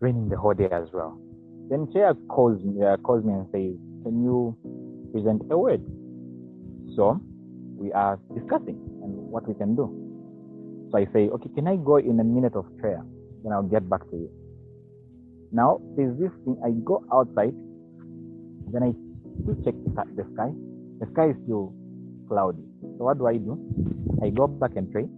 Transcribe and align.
raining 0.00 0.28
the 0.28 0.36
whole 0.36 0.54
day 0.54 0.68
as 0.70 0.88
well. 0.92 1.18
Then 1.68 1.90
Chair 1.92 2.14
calls 2.28 2.62
me, 2.62 2.84
uh, 2.84 2.96
calls 2.98 3.24
me 3.24 3.32
and 3.32 3.46
says, 3.50 3.74
"Can 4.04 4.22
you 4.22 4.56
present 5.12 5.42
a 5.50 5.58
word?" 5.58 5.82
So 6.94 7.20
we 7.76 7.92
are 7.92 8.18
discussing 8.34 8.78
and 9.02 9.30
what 9.30 9.46
we 9.48 9.54
can 9.54 9.74
do. 9.74 9.90
So 10.90 10.98
I 10.98 11.06
say, 11.12 11.28
"Okay, 11.30 11.50
can 11.54 11.66
I 11.66 11.76
go 11.76 11.96
in 11.96 12.20
a 12.20 12.24
minute 12.24 12.54
of 12.54 12.66
prayer? 12.78 13.04
Then 13.42 13.52
I'll 13.52 13.70
get 13.76 13.88
back 13.88 14.08
to 14.10 14.16
you." 14.16 14.30
Now 15.52 15.80
there's 15.96 16.16
this 16.18 16.32
thing. 16.44 16.56
I 16.64 16.70
go 16.84 17.02
outside, 17.12 17.54
then 18.72 18.82
I 18.82 18.92
check 19.64 19.74
the 20.16 20.24
sky. 20.34 20.52
The 21.00 21.06
sky 21.12 21.30
is 21.30 21.36
still 21.44 21.72
cloudy. 22.28 22.64
So 22.98 23.04
what 23.04 23.18
do 23.18 23.26
I 23.26 23.36
do? 23.36 23.58
I 24.22 24.30
go 24.30 24.46
back 24.46 24.76
and 24.76 24.90
pray. 24.90 25.08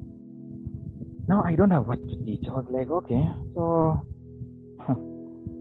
Now 1.29 1.43
I 1.45 1.55
don't 1.55 1.71
have 1.71 1.87
what 1.87 2.01
to 2.09 2.17
teach. 2.25 2.45
I 2.49 2.53
was 2.53 2.67
like, 2.71 2.91
okay, 2.91 3.23
so 3.55 4.01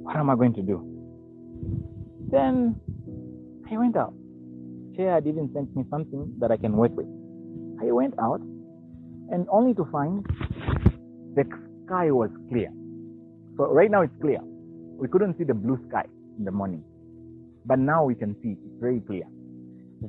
what 0.07 0.15
am 0.15 0.29
I 0.29 0.35
going 0.35 0.53
to 0.53 0.61
do? 0.61 0.79
Then 2.31 2.79
I 3.69 3.77
went 3.77 3.97
out. 3.97 4.13
Had 4.97 5.27
even 5.27 5.51
sent 5.53 5.75
me 5.75 5.83
something 5.91 6.33
that 6.39 6.49
I 6.49 6.57
can 6.57 6.75
work 6.75 6.91
with. 6.95 7.05
I 7.79 7.91
went 7.91 8.15
out 8.19 8.41
and 9.29 9.45
only 9.51 9.75
to 9.75 9.85
find 9.91 10.25
the 11.35 11.43
sky 11.85 12.09
was 12.09 12.31
clear. 12.49 12.69
So 13.57 13.65
right 13.71 13.91
now 13.91 14.01
it's 14.01 14.15
clear. 14.19 14.39
We 14.41 15.07
couldn't 15.07 15.37
see 15.37 15.43
the 15.43 15.53
blue 15.53 15.77
sky 15.87 16.05
in 16.39 16.45
the 16.45 16.51
morning. 16.51 16.83
But 17.65 17.77
now 17.77 18.05
we 18.05 18.15
can 18.15 18.35
see 18.41 18.57
it's 18.57 18.81
very 18.81 19.01
clear. 19.01 19.25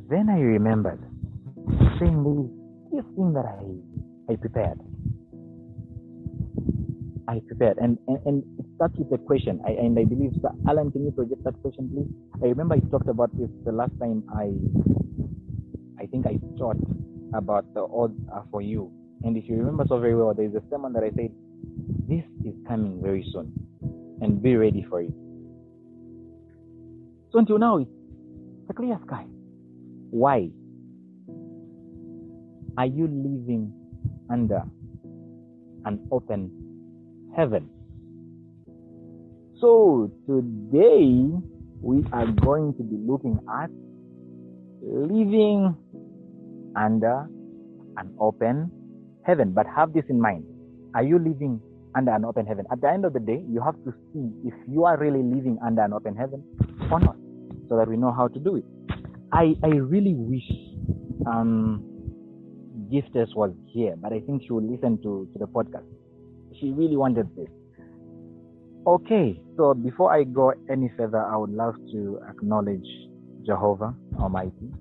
Then 0.09 0.30
I 0.30 0.41
remembered 0.41 1.03
saying 2.01 2.48
this 2.91 3.05
thing 3.15 3.34
that 3.34 3.45
I 3.45 4.33
I 4.33 4.37
prepared. 4.37 4.80
I 7.29 7.41
prepared. 7.47 7.77
And, 7.77 7.99
and, 8.09 8.19
and 8.25 8.43
it 8.59 8.65
starts 8.75 8.95
with 8.97 9.13
a 9.13 9.23
question. 9.23 9.61
I, 9.67 9.73
and 9.73 9.99
I 9.99 10.05
believe, 10.05 10.33
Sir 10.41 10.49
Alan, 10.67 10.91
can 10.91 11.05
you 11.05 11.11
project 11.11 11.45
that 11.45 11.61
question, 11.61 11.91
please? 11.93 12.09
I 12.43 12.47
remember 12.49 12.75
I 12.77 12.81
talked 12.91 13.09
about 13.09 13.31
this 13.39 13.51
the 13.67 13.73
last 13.73 13.93
time 14.01 14.25
I, 14.35 14.57
I 16.03 16.07
think 16.07 16.27
I 16.27 16.39
taught 16.57 16.79
about 17.35 17.67
the 17.75 17.83
odds 17.83 18.19
are 18.33 18.47
for 18.51 18.62
you. 18.62 18.91
And 19.25 19.37
if 19.37 19.47
you 19.47 19.57
remember 19.57 19.85
so 19.87 20.01
very 20.01 20.17
well, 20.17 20.33
there's 20.33 20.55
a 20.55 20.62
sermon 20.70 20.95
that 20.95 21.05
I 21.05 21.11
said, 21.11 21.31
this 22.09 22.25
is 22.47 22.55
coming 22.67 23.03
very 23.03 23.29
soon. 23.31 23.53
And 24.23 24.42
be 24.42 24.57
ready 24.57 24.87
for 24.89 25.03
it. 25.03 25.13
So 27.31 27.41
until 27.41 27.59
now, 27.59 27.77
it's 27.77 27.91
a 28.70 28.73
clear 28.73 28.98
sky. 29.07 29.27
Why? 30.11 30.48
Are 32.79 32.87
you 32.87 33.07
living 33.07 33.73
under 34.31 34.63
an 35.85 36.01
open 36.11 36.58
heaven. 37.39 37.70
So 39.61 40.11
today 40.27 41.31
we 41.80 42.05
are 42.12 42.27
going 42.27 42.75
to 42.75 42.83
be 42.83 42.97
looking 43.06 43.39
at 43.62 43.70
living 44.83 45.77
under 46.75 47.28
an 47.97 48.12
open 48.19 48.72
heaven. 49.25 49.53
But 49.53 49.67
have 49.69 49.92
this 49.92 50.03
in 50.08 50.20
mind. 50.20 50.47
Are 50.97 51.05
you 51.05 51.19
living 51.19 51.61
under 51.95 52.12
an 52.12 52.25
open 52.25 52.45
heaven? 52.45 52.67
At 52.72 52.80
the 52.80 52.91
end 52.91 53.05
of 53.05 53.12
the 53.12 53.20
day, 53.20 53.45
you 53.48 53.62
have 53.62 53.77
to 53.84 53.95
see 54.12 54.33
if 54.45 54.55
you 54.69 54.84
are 54.84 54.98
really 54.98 55.23
living 55.23 55.58
under 55.64 55.83
an 55.83 55.92
open 55.92 56.17
heaven 56.17 56.42
or 56.91 56.98
not, 56.98 57.17
so 57.69 57.77
that 57.77 57.86
we 57.86 57.97
know 57.97 58.11
how 58.11 58.27
to 58.27 58.39
do 58.41 58.56
it. 58.56 58.64
I, 59.33 59.55
I 59.62 59.69
really 59.69 60.14
wish 60.14 60.50
um, 61.25 61.84
Gifters 62.91 63.36
was 63.36 63.52
here, 63.69 63.95
but 63.97 64.12
I 64.12 64.20
think 64.20 64.42
she 64.42 64.52
will 64.52 64.69
listen 64.69 64.97
to, 65.02 65.28
to 65.33 65.39
the 65.39 65.47
podcast 65.47 65.84
she 66.59 66.70
really 66.73 66.97
wanted 66.97 67.28
this. 67.37 67.48
Okay, 68.87 69.41
so 69.56 69.75
before 69.75 70.12
I 70.14 70.25
go 70.25 70.53
any 70.70 70.91
further, 70.97 71.23
I 71.23 71.37
would 71.37 71.51
love 71.51 71.75
to 71.92 72.20
acknowledge 72.28 72.87
Jehovah 73.45 73.95
Almighty. 74.19 74.73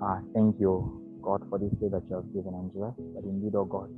Uh, 0.00 0.20
thank 0.34 0.54
you, 0.60 1.02
God, 1.22 1.42
for 1.50 1.58
this 1.58 1.72
day 1.80 1.88
that 1.90 2.02
you 2.08 2.16
have 2.16 2.32
given 2.32 2.54
unto 2.54 2.84
us. 2.84 2.94
That 3.16 3.24
indeed, 3.24 3.56
O 3.56 3.60
oh 3.60 3.64
God, 3.64 3.90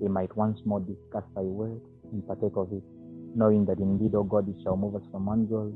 we 0.00 0.08
might 0.08 0.34
once 0.36 0.58
more 0.64 0.80
discuss 0.80 1.22
thy 1.36 1.42
word 1.42 1.80
and 2.10 2.26
partake 2.26 2.56
of 2.56 2.72
it, 2.72 2.82
knowing 3.36 3.64
that 3.66 3.78
indeed, 3.78 4.14
O 4.14 4.20
oh 4.20 4.24
God, 4.24 4.48
it 4.48 4.56
shall 4.64 4.76
move 4.76 4.96
us 4.96 5.06
from 5.12 5.26
one 5.26 5.48
joy 5.48 5.70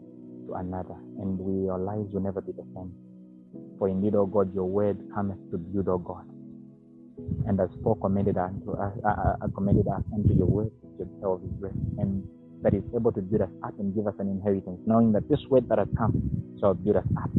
to 0.48 0.54
another, 0.54 0.98
and 1.22 1.38
we, 1.38 1.68
our 1.68 1.78
lives 1.78 2.12
will 2.12 2.22
never 2.22 2.40
be 2.40 2.52
the 2.52 2.66
same. 2.74 2.90
For 3.78 3.88
indeed, 3.88 4.16
O 4.16 4.22
oh 4.22 4.26
God, 4.26 4.52
your 4.54 4.66
word 4.66 4.98
cometh 5.14 5.38
to 5.52 5.58
build, 5.58 5.88
O 5.88 5.98
God, 5.98 6.26
and 7.46 7.60
as 7.60 7.68
Paul 7.82 7.96
commended 7.96 8.36
unto 8.38 8.72
us, 8.72 8.92
uh, 9.04 9.08
uh, 9.08 9.36
uh, 9.42 9.48
commended 9.54 9.88
us 9.88 10.02
unto 10.12 10.34
your 10.34 10.46
word, 10.46 10.70
of 11.24 11.42
his 11.42 11.50
grace, 11.60 11.72
and 11.98 12.22
that 12.62 12.74
is 12.74 12.82
able 12.94 13.10
to 13.12 13.20
build 13.20 13.42
us 13.42 13.50
up 13.64 13.74
and 13.78 13.94
give 13.94 14.06
us 14.06 14.14
an 14.18 14.28
inheritance, 14.28 14.78
knowing 14.86 15.12
that 15.12 15.28
this 15.28 15.40
word 15.50 15.68
that 15.68 15.78
has 15.78 15.88
come 15.98 16.14
shall 16.60 16.74
build 16.74 16.96
us 16.96 17.06
up. 17.16 17.30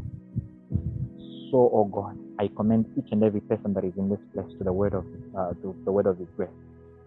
So, 1.51 1.69
oh 1.72 1.85
God, 1.91 2.17
I 2.39 2.50
commend 2.56 2.85
each 2.97 3.12
and 3.12 3.23
every 3.23 3.41
person 3.41 3.73
that 3.73 3.85
is 3.85 3.94
in 3.97 4.09
this 4.09 4.19
place 4.33 4.51
to 4.57 4.63
the 4.63 4.73
word 4.73 4.94
of 4.94 5.06
uh, 5.38 5.53
to 5.62 5.75
the 5.85 5.91
word 5.91 6.07
of 6.07 6.17
His 6.17 6.28
grace, 6.35 6.50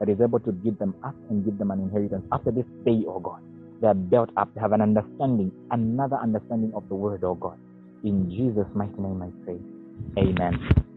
that 0.01 0.09
is 0.09 0.21
able 0.21 0.41
to 0.41 0.53
give 0.53 0.79
them 0.79 0.95
up 1.05 1.15
and 1.29 1.45
give 1.45 1.59
them 1.59 1.71
an 1.71 1.81
inheritance. 1.81 2.25
After 2.33 2.51
this 2.51 2.67
day, 2.85 3.05
oh 3.07 3.21
God, 3.21 3.41
they 3.81 3.89
are 3.89 3.95
built 3.95 4.31
up. 4.37 4.55
They 4.55 4.61
have 4.61 4.73
an 4.73 4.81
understanding, 4.81 5.53
another 5.71 6.17
understanding 6.17 6.73
of 6.75 6.89
the 6.89 6.95
word, 6.95 7.25
oh 7.25 7.35
God. 7.35 7.59
In 8.05 8.31
Jesus' 8.31 8.69
mighty 8.75 9.01
name, 9.01 9.21
I 9.23 9.45
pray. 9.45 9.59
Amen 10.19 10.96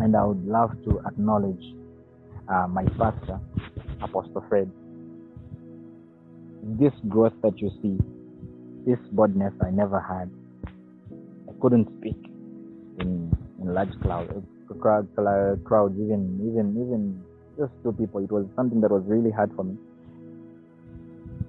and 0.00 0.16
I 0.16 0.24
would 0.24 0.46
love 0.46 0.72
to 0.84 1.00
acknowledge 1.06 1.62
uh, 2.48 2.66
my 2.68 2.84
pastor, 2.98 3.40
Apostle 4.02 4.44
Fred. 4.48 4.70
This 6.78 6.92
growth 7.08 7.34
that 7.42 7.58
you 7.60 7.70
see, 7.82 7.98
this 8.86 8.98
boldness 9.12 9.52
I 9.64 9.70
never 9.70 10.00
had. 10.00 10.30
I 11.48 11.52
couldn't 11.60 11.88
speak 11.98 12.16
in 12.98 13.36
in 13.60 13.74
large 13.74 13.92
crowds, 14.00 14.32
crowd, 14.78 15.92
even 15.94 16.40
even 16.46 16.70
even 16.82 17.24
just 17.58 17.72
two 17.82 17.92
people. 17.92 18.22
It 18.22 18.30
was 18.30 18.46
something 18.56 18.80
that 18.80 18.90
was 18.90 19.02
really 19.06 19.30
hard 19.30 19.52
for 19.54 19.64
me. 19.64 19.76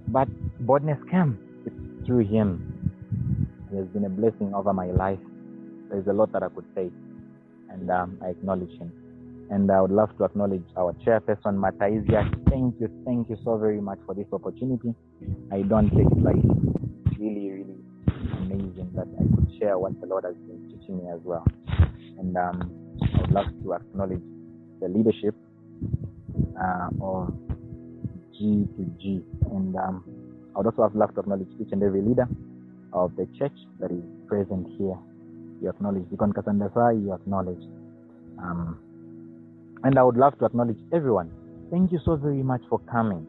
But 0.07 0.27
boldness 0.65 0.99
came 1.09 1.37
through 2.05 2.25
him. 2.27 2.91
He 3.71 3.77
has 3.77 3.87
been 3.87 4.05
a 4.05 4.09
blessing 4.09 4.53
over 4.53 4.73
my 4.73 4.87
life. 4.87 5.19
There's 5.89 6.07
a 6.07 6.13
lot 6.13 6.31
that 6.33 6.43
I 6.43 6.49
could 6.49 6.65
say 6.75 6.91
and 7.73 7.89
um, 7.89 8.17
I 8.23 8.29
acknowledge 8.29 8.71
him. 8.77 8.91
And 9.49 9.69
I 9.71 9.81
would 9.81 9.91
love 9.91 10.15
to 10.17 10.23
acknowledge 10.23 10.63
our 10.77 10.93
chairperson, 11.05 11.57
Mataizia. 11.59 12.23
Thank 12.49 12.79
you, 12.79 12.89
thank 13.05 13.29
you 13.29 13.37
so 13.43 13.57
very 13.57 13.81
much 13.81 13.99
for 14.05 14.15
this 14.15 14.27
opportunity. 14.31 14.93
I 15.51 15.61
don't 15.63 15.89
take 15.89 16.07
it 16.07 16.23
lightly. 16.23 16.49
Really, 17.19 17.51
really 17.51 17.79
amazing 18.37 18.91
that 18.95 19.07
I 19.19 19.23
could 19.35 19.51
share 19.59 19.77
what 19.77 19.99
the 19.99 20.07
Lord 20.07 20.23
has 20.23 20.35
been 20.35 20.69
teaching 20.69 20.97
me 21.03 21.11
as 21.11 21.19
well. 21.23 21.45
And 22.19 22.35
um, 22.37 22.97
I 23.15 23.21
would 23.21 23.31
love 23.31 23.47
to 23.63 23.73
acknowledge 23.73 24.21
the 24.79 24.87
leadership 24.87 25.35
uh, 26.59 26.89
of 27.01 27.33
G 28.33 28.67
to 28.77 28.83
G. 29.01 29.21
And 29.51 29.75
um, 29.75 30.03
I 30.55 30.59
would 30.59 30.67
also 30.67 30.83
have 30.83 30.95
loved 30.95 31.15
to 31.15 31.21
acknowledge 31.21 31.49
each 31.59 31.71
and 31.71 31.83
every 31.83 32.01
leader 32.01 32.27
of 32.93 33.15
the 33.15 33.27
church 33.37 33.57
that 33.79 33.91
is 33.91 34.03
present 34.27 34.67
here 34.77 34.97
you 35.63 35.69
acknowledge. 35.69 36.03
Deacon 36.09 36.33
Kasandasa, 36.33 37.01
you 37.01 37.13
acknowledge. 37.13 37.63
Um, 38.37 38.77
and 39.83 39.97
I 39.97 40.03
would 40.03 40.17
love 40.17 40.37
to 40.39 40.45
acknowledge 40.45 40.77
everyone. 40.93 41.31
Thank 41.71 41.91
you 41.91 41.99
so 42.05 42.15
very 42.15 42.43
much 42.43 42.61
for 42.69 42.79
coming. 42.79 43.25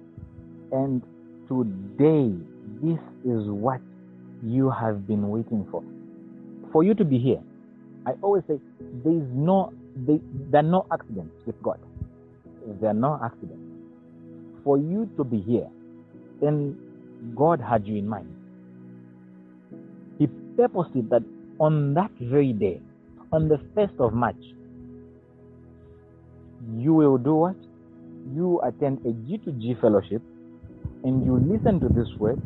And 0.73 1.03
today, 1.49 2.35
this 2.83 2.99
is 3.25 3.49
what 3.49 3.81
you 4.43 4.71
have 4.71 5.07
been 5.07 5.29
waiting 5.31 5.67
for. 5.71 5.83
For 6.73 6.83
you 6.85 6.95
to 6.95 7.05
be 7.05 7.19
here. 7.19 7.41
I 8.07 8.13
always 8.21 8.43
say 8.47 8.59
there 9.03 9.15
is 9.15 9.29
no 9.33 9.73
there, 9.97 10.19
there 10.51 10.61
are 10.61 10.63
no 10.63 10.87
accidents 10.93 11.35
with 11.47 11.61
God. 11.63 11.79
There 12.81 12.91
are 12.91 12.95
no 12.95 13.19
accidents. 13.23 13.63
For 14.65 14.77
you 14.77 15.09
to 15.17 15.25
be 15.25 15.41
here, 15.41 15.69
then 16.41 16.77
God 17.37 17.61
had 17.61 17.87
you 17.87 17.97
in 17.97 18.09
mind. 18.09 18.29
He 20.19 20.27
purposed 20.57 20.95
it 20.97 21.09
that 21.11 21.23
on 21.61 21.95
that 21.95 22.11
very 22.21 22.53
day, 22.53 22.81
on 23.33 23.49
the 23.49 23.59
1st 23.77 23.99
of 24.01 24.13
March, 24.13 24.43
you 26.79 26.95
will 26.95 27.19
do 27.19 27.35
what? 27.35 27.57
You 28.35 28.61
attend 28.63 28.99
a 29.05 29.13
G2G 29.13 29.81
fellowship 29.81 30.23
and 31.05 31.25
you 31.25 31.37
listen 31.37 31.81
to 31.81 31.89
this 31.89 32.09
word 32.19 32.41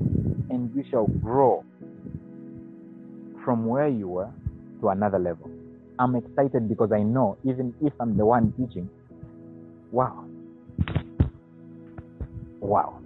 and 0.50 0.74
you 0.74 0.84
shall 0.90 1.06
grow 1.06 1.64
from 3.44 3.66
where 3.66 3.88
you 3.88 4.08
were 4.08 4.30
to 4.80 4.88
another 4.88 5.18
level. 5.18 5.50
I'm 5.98 6.14
excited 6.16 6.68
because 6.68 6.92
I 6.92 7.02
know 7.02 7.38
even 7.44 7.74
if 7.82 7.92
I'm 8.00 8.16
the 8.16 8.24
one 8.24 8.52
teaching, 8.56 8.88
wow. 9.90 10.24
Wow. 12.60 13.00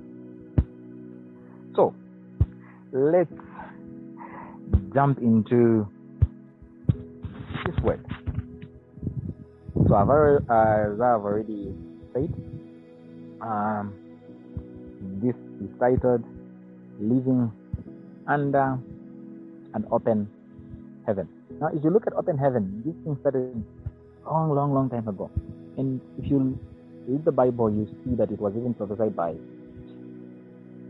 So 1.74 1.94
let's 2.92 3.32
jump 4.94 5.18
into 5.18 5.88
this 7.66 7.76
word. 7.82 8.04
So 9.88 9.94
I've 9.94 10.08
already, 10.08 10.44
as 10.44 11.00
I've 11.00 11.24
already 11.24 11.74
said, 12.12 12.32
um, 13.40 13.92
this 15.22 15.34
is 15.60 15.70
titled 15.78 16.24
living 17.00 17.50
under 18.26 18.78
an 19.74 19.86
open 19.90 20.28
heaven. 21.06 21.28
Now, 21.60 21.68
if 21.74 21.82
you 21.82 21.90
look 21.90 22.06
at 22.06 22.12
open 22.14 22.38
heaven, 22.38 22.82
this 22.84 22.94
thing 23.04 23.16
started 23.20 23.64
long, 24.24 24.54
long, 24.54 24.72
long 24.72 24.90
time 24.90 25.08
ago. 25.08 25.30
And 25.76 26.00
if 26.18 26.30
you 26.30 26.58
read 27.08 27.24
the 27.24 27.32
Bible, 27.32 27.70
you 27.70 27.86
see 28.04 28.14
that 28.16 28.30
it 28.30 28.38
was 28.38 28.52
even 28.56 28.74
prophesied 28.74 29.16
by 29.16 29.34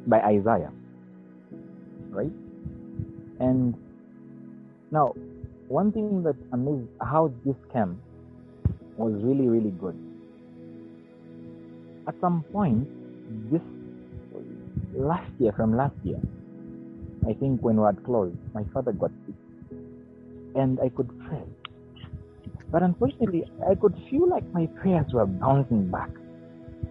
by 0.07 0.21
Isaiah, 0.21 0.73
right? 2.11 2.33
And 3.39 3.75
now, 4.93 5.15
one 5.69 5.91
thing 5.91 6.23
that 6.25 6.37
amazed 6.53 6.89
how 7.01 7.33
this 7.47 7.57
came 7.73 7.99
was 8.99 9.13
really, 9.25 9.49
really 9.49 9.71
good. 9.71 9.97
At 12.07 12.15
some 12.21 12.45
point, 12.53 12.87
this 13.51 13.63
last 14.95 15.33
year, 15.39 15.53
from 15.53 15.75
last 15.75 15.95
year, 16.05 16.21
I 17.27 17.33
think 17.33 17.63
when 17.63 17.81
we 17.81 17.87
had 17.87 18.05
closed, 18.05 18.37
my 18.53 18.65
father 18.75 18.93
got 18.93 19.11
sick. 19.25 19.35
And 20.55 20.79
I 20.79 20.91
could 20.91 21.09
pray. 21.27 21.43
But 22.71 22.83
unfortunately, 22.83 23.45
I 23.67 23.75
could 23.75 23.95
feel 24.11 24.29
like 24.29 24.45
my 24.53 24.67
prayers 24.67 25.07
were 25.13 25.25
bouncing 25.25 25.91
back. 25.91 26.11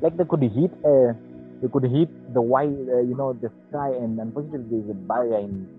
Like 0.01 0.17
they 0.17 0.25
could 0.25 0.41
hit 0.41 0.71
uh, 0.83 1.13
they 1.61 1.67
could 1.67 1.83
hit 1.83 2.09
the 2.33 2.41
white, 2.41 2.73
uh, 2.89 3.01
you 3.01 3.15
know, 3.15 3.33
the 3.33 3.51
sky, 3.69 3.89
and 3.89 4.19
unfortunately 4.19 4.65
there's 4.71 4.89
a 4.89 4.93
barrier 4.93 5.37
in, 5.37 5.69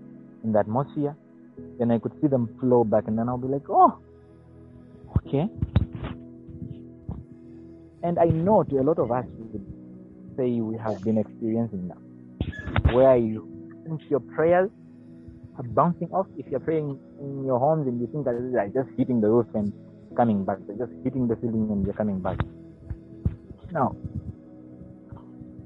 in 0.45 0.53
the 0.53 0.59
atmosphere. 0.59 1.17
Then 1.79 1.91
I 1.91 1.99
could 1.99 2.13
see 2.21 2.27
them 2.27 2.47
flow 2.59 2.83
back, 2.83 3.07
and 3.07 3.17
then 3.17 3.29
I'll 3.29 3.37
be 3.37 3.47
like, 3.47 3.69
oh, 3.69 3.97
okay. 5.17 5.47
And 8.03 8.19
I 8.19 8.25
know 8.25 8.63
to 8.63 8.79
a 8.79 8.83
lot 8.83 8.99
of 8.99 9.11
us 9.11 9.25
would 9.37 9.65
say 10.37 10.59
we 10.59 10.77
have 10.77 11.01
been 11.03 11.17
experiencing 11.17 11.87
that, 11.87 12.93
where 12.93 13.17
you 13.17 13.47
think 13.85 14.01
your 14.09 14.19
prayers 14.19 14.69
are 15.57 15.63
bouncing 15.63 16.09
off. 16.11 16.27
If 16.37 16.47
you're 16.47 16.59
praying 16.59 16.99
in 17.19 17.45
your 17.45 17.59
homes 17.59 17.87
and 17.87 18.01
you 18.01 18.07
think 18.07 18.25
that 18.25 18.35
they're 18.51 18.83
just 18.83 18.89
hitting 18.97 19.21
the 19.21 19.29
roof 19.29 19.47
and 19.53 19.71
coming 20.15 20.43
back, 20.43 20.57
they're 20.67 20.87
just 20.87 20.91
hitting 21.03 21.27
the 21.27 21.35
ceiling 21.41 21.69
and 21.71 21.85
they're 21.85 21.93
coming 21.93 22.19
back. 22.19 22.39
Now, 23.71 23.95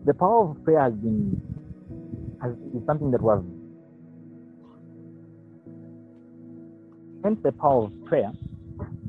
the 0.06 0.14
power 0.14 0.52
of 0.52 0.64
prayer 0.64 0.82
has 0.82 0.94
been 0.94 1.42
has, 2.42 2.54
is 2.76 2.86
something 2.86 3.12
that 3.12 3.22
was 3.22 3.44
hence 7.28 7.40
the 7.44 7.52
power 7.52 7.84
of 7.84 8.06
prayer, 8.06 8.32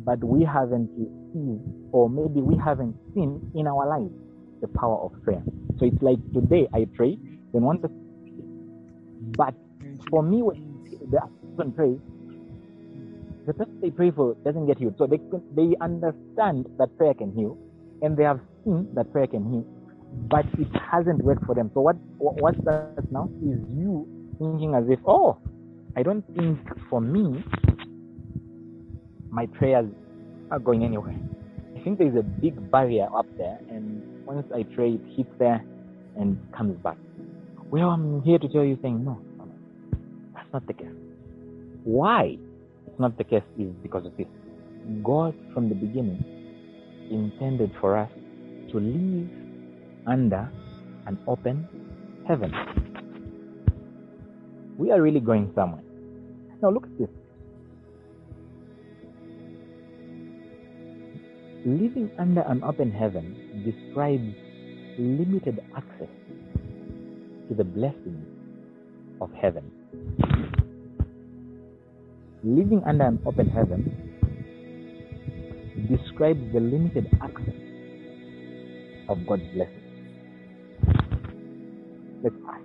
but 0.04 0.22
we 0.24 0.42
haven't 0.44 0.90
received 0.98 1.62
or 1.92 2.10
maybe 2.10 2.40
we 2.40 2.56
haven't 2.56 2.96
seen 3.14 3.40
in 3.54 3.66
our 3.68 3.86
lives 3.86 4.12
the 4.60 4.66
power 4.66 4.98
of 4.98 5.12
prayer. 5.22 5.42
So 5.78 5.86
it's 5.86 6.02
like 6.02 6.18
today 6.34 6.66
I 6.74 6.88
pray, 6.96 7.16
then 7.52 7.62
one 7.62 7.78
person, 7.78 7.94
but 9.36 9.54
for 10.10 10.22
me, 10.24 10.42
when 10.42 10.58
the 11.12 11.20
person 11.56 11.72
prays, 11.72 11.98
the 13.46 13.54
person 13.54 13.80
they 13.80 13.90
pray 13.90 14.10
for 14.10 14.34
doesn't 14.44 14.66
get 14.66 14.78
healed. 14.78 14.96
So 14.98 15.06
they 15.06 15.20
they 15.54 15.76
understand 15.80 16.66
that 16.78 16.98
prayer 16.98 17.14
can 17.14 17.32
heal, 17.32 17.56
and 18.02 18.16
they 18.16 18.24
have 18.24 18.40
seen 18.64 18.88
that 18.94 19.12
prayer 19.12 19.28
can 19.28 19.44
heal, 19.48 19.64
but 20.28 20.44
it 20.58 20.68
hasn't 20.90 21.22
worked 21.22 21.44
for 21.46 21.54
them. 21.54 21.70
So 21.72 21.80
what 21.80 21.96
what's 22.18 22.58
that 22.64 23.12
now? 23.12 23.30
Is 23.46 23.62
you 23.70 24.08
thinking 24.38 24.74
as 24.74 24.84
if, 24.88 24.98
oh, 25.06 25.38
I 25.96 26.02
don't 26.02 26.24
think 26.36 26.58
for 26.90 27.00
me 27.00 27.44
my 29.38 29.46
prayers 29.46 29.87
are 30.50 30.58
going 30.58 30.82
anywhere. 30.82 31.17
I 31.76 31.81
think 31.85 32.00
there's 32.00 32.17
a 32.17 32.25
big 32.25 32.73
barrier 32.73 33.06
up 33.17 33.26
there, 33.37 33.56
and 33.70 34.26
once 34.26 34.44
I 34.52 34.64
pray, 34.75 34.94
it 34.94 35.00
hits 35.17 35.31
there 35.38 35.64
and 36.19 36.37
comes 36.52 36.76
back. 36.82 36.96
Well, 37.70 37.90
I'm 37.90 38.20
here 38.23 38.40
to 38.40 38.49
tell 38.49 38.64
you, 38.64 38.76
saying 38.82 39.05
no, 39.05 39.23
that's 40.35 40.52
not 40.52 40.67
the 40.67 40.73
case. 40.73 40.99
Why 41.85 42.37
it's 42.88 42.99
not 42.99 43.17
the 43.17 43.23
case 43.23 43.44
is 43.56 43.70
because 43.81 44.06
of 44.06 44.17
this. 44.17 44.26
God, 45.05 45.37
from 45.55 45.69
the 45.69 45.76
beginning, 45.76 46.19
intended 47.08 47.70
for 47.81 47.96
us 47.96 48.11
to 48.73 48.81
live 48.81 49.31
under 50.05 50.50
an 51.06 51.17
open 51.29 51.69
heaven. 52.26 52.52
We 54.76 54.90
are 54.90 55.00
really 55.00 55.20
going 55.20 55.52
somewhere. 55.55 55.85
Now, 56.61 56.70
look 56.70 56.87
at 56.87 56.99
this. 56.99 57.08
Living 61.66 62.08
under 62.19 62.43
an 62.43 62.62
open 62.62 62.93
heaven 62.93 63.34
describes 63.66 64.32
limited 64.96 65.58
access 65.76 66.08
to 67.49 67.55
the 67.55 67.64
blessings 67.64 68.26
of 69.20 69.28
heaven. 69.34 69.70
Living 72.44 72.81
under 72.87 73.06
an 73.06 73.19
open 73.26 73.49
heaven 73.49 73.90
describes 75.90 76.40
the 76.52 76.60
limited 76.60 77.08
access 77.20 77.55
of 79.08 79.19
God's 79.26 79.43
blessings. 79.52 79.82
Let's 82.22 82.37
ask. 82.49 82.62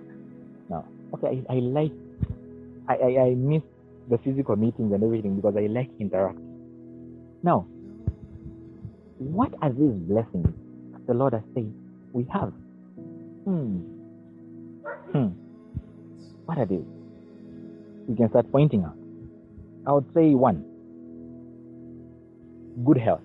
Now, 0.70 0.86
okay, 1.14 1.42
I, 1.48 1.54
I 1.54 1.58
like, 1.58 1.92
I, 2.88 2.94
I, 2.94 3.22
I 3.26 3.34
miss 3.34 3.62
the 4.08 4.18
physical 4.18 4.54
meetings 4.54 4.92
and 4.92 5.02
everything 5.02 5.34
because 5.34 5.56
I 5.56 5.66
like 5.66 5.90
interacting. 5.98 6.44
Now, 7.42 7.66
what 9.32 9.54
are 9.62 9.70
these 9.70 9.94
blessings 10.08 10.48
the 11.06 11.14
Lord 11.14 11.32
has 11.32 11.42
said 11.54 11.72
we 12.12 12.26
have? 12.32 12.52
Hmm. 13.44 13.78
Hmm. 15.12 15.28
What 16.44 16.58
are 16.58 16.66
these? 16.66 16.84
We 18.06 18.16
can 18.16 18.28
start 18.28 18.50
pointing 18.52 18.84
out. 18.84 18.96
I 19.86 19.92
would 19.92 20.06
say 20.14 20.34
one. 20.34 20.64
Good 22.84 22.98
health. 22.98 23.20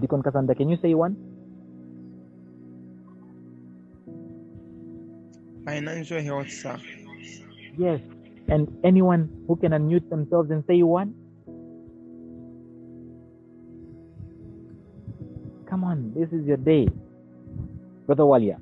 Deacon 0.00 0.22
Cassandra, 0.22 0.54
can 0.54 0.68
you 0.68 0.78
say 0.82 0.94
one? 0.94 1.16
Financial 5.64 6.22
health, 6.22 6.50
sir. 6.50 6.78
Yes. 7.76 8.00
And 8.48 8.68
anyone 8.84 9.28
who 9.46 9.56
can 9.56 9.72
unmute 9.72 10.08
themselves 10.08 10.50
and 10.50 10.64
say 10.66 10.82
one? 10.82 11.14
Come 15.68 15.84
on, 15.84 16.12
this 16.16 16.32
is 16.32 16.46
your 16.46 16.56
day. 16.56 16.88
Brother 18.06 18.22
Walia, 18.22 18.58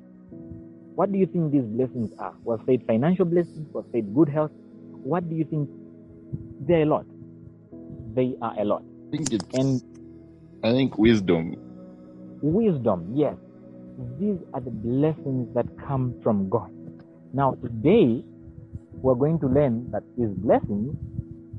what 0.95 1.11
do 1.11 1.17
you 1.17 1.25
think 1.25 1.53
these 1.53 1.63
blessings 1.63 2.11
are? 2.19 2.33
Was 2.43 2.59
said 2.65 2.83
financial 2.85 3.23
blessings, 3.23 3.73
was 3.73 3.85
said 3.93 4.13
good 4.13 4.27
health. 4.27 4.51
What 4.91 5.29
do 5.29 5.35
you 5.35 5.45
think? 5.45 5.69
They're 6.67 6.81
a 6.81 6.85
lot. 6.85 7.05
They 8.13 8.35
are 8.41 8.53
a 8.59 8.65
lot. 8.65 8.83
I 9.13 9.17
think 9.17 9.31
it's, 9.31 9.45
And 9.53 9.81
I 10.63 10.71
think 10.73 10.97
wisdom. 10.97 11.55
wisdom, 12.41 13.13
yes. 13.15 13.35
These 14.19 14.39
are 14.53 14.59
the 14.59 14.71
blessings 14.71 15.53
that 15.55 15.65
come 15.87 16.13
from 16.21 16.49
God. 16.49 16.71
Now, 17.33 17.51
today, 17.53 18.23
we're 18.91 19.15
going 19.15 19.39
to 19.39 19.47
learn 19.47 19.89
that 19.91 20.03
these 20.17 20.29
blessings, 20.29 20.93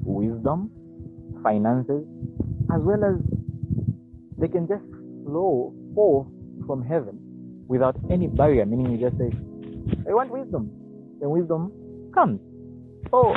wisdom, 0.03 0.71
finances, 1.43 2.05
as 2.75 2.81
well 2.83 3.03
as 3.05 3.17
they 4.37 4.49
can 4.49 4.69
just 4.69 4.83
flow 5.29 5.75
forth 5.95 6.27
from 6.67 6.83
heaven 6.83 7.21
without 7.69 7.95
any 8.11 8.27
barrier, 8.27 8.65
meaning 8.65 8.91
you 8.91 8.99
just 8.99 9.19
say, 9.19 9.29
I 10.09 10.15
want 10.15 10.31
wisdom. 10.31 10.71
Then 11.21 11.29
wisdom 11.29 11.71
comes. 12.15 12.41
Oh, 13.13 13.35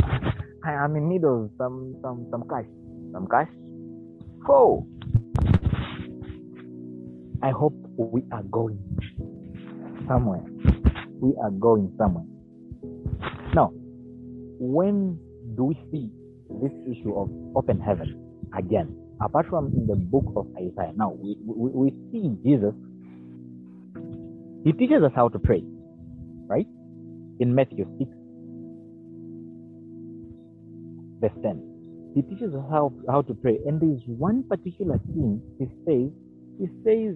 I 0.64 0.72
am 0.72 0.96
in 0.96 1.10
need 1.10 1.26
of 1.26 1.52
some 1.58 1.96
some 2.02 2.28
some 2.32 2.48
cash. 2.48 2.66
Some 3.12 3.28
cash. 3.28 3.50
Oh. 4.48 4.88
I 7.44 7.50
hope 7.50 7.74
we 7.98 8.24
are 8.32 8.44
going 8.44 8.78
somewhere. 10.08 10.44
We 11.20 11.34
are 11.42 11.50
going 11.50 11.92
somewhere. 11.98 12.26
Now, 13.56 13.72
when 14.60 15.20
do 15.58 15.64
we 15.66 15.76
see 15.92 16.10
this 16.62 16.72
issue 16.86 17.18
of 17.18 17.30
open 17.56 17.82
heaven 17.82 18.16
again? 18.56 19.01
Apart 19.22 19.48
from 19.50 19.68
in 19.68 19.88
the 19.88 19.96
book 19.96 20.34
of 20.36 20.48
Isaiah, 20.58 20.94
now 20.96 21.12
we, 21.12 21.38
we, 21.46 21.70
we 21.70 21.90
see 22.12 22.36
Jesus. 22.44 22.74
He 24.64 24.74
teaches 24.74 25.04
us 25.04 25.12
how 25.16 25.30
to 25.30 25.40
pray, 25.40 25.64
right? 26.48 26.68
In 27.40 27.54
Matthew 27.54 27.86
6, 28.00 28.10
verse 31.22 31.32
10. 31.44 32.12
He 32.16 32.22
teaches 32.24 32.54
us 32.54 32.64
how, 32.70 32.94
how 33.08 33.22
to 33.22 33.34
pray. 33.34 33.60
And 33.66 33.80
there 33.80 33.90
is 33.90 34.02
one 34.08 34.44
particular 34.44 34.98
thing 35.14 35.42
he 35.60 35.66
says, 35.86 36.12
he 36.60 36.68
says, 36.84 37.16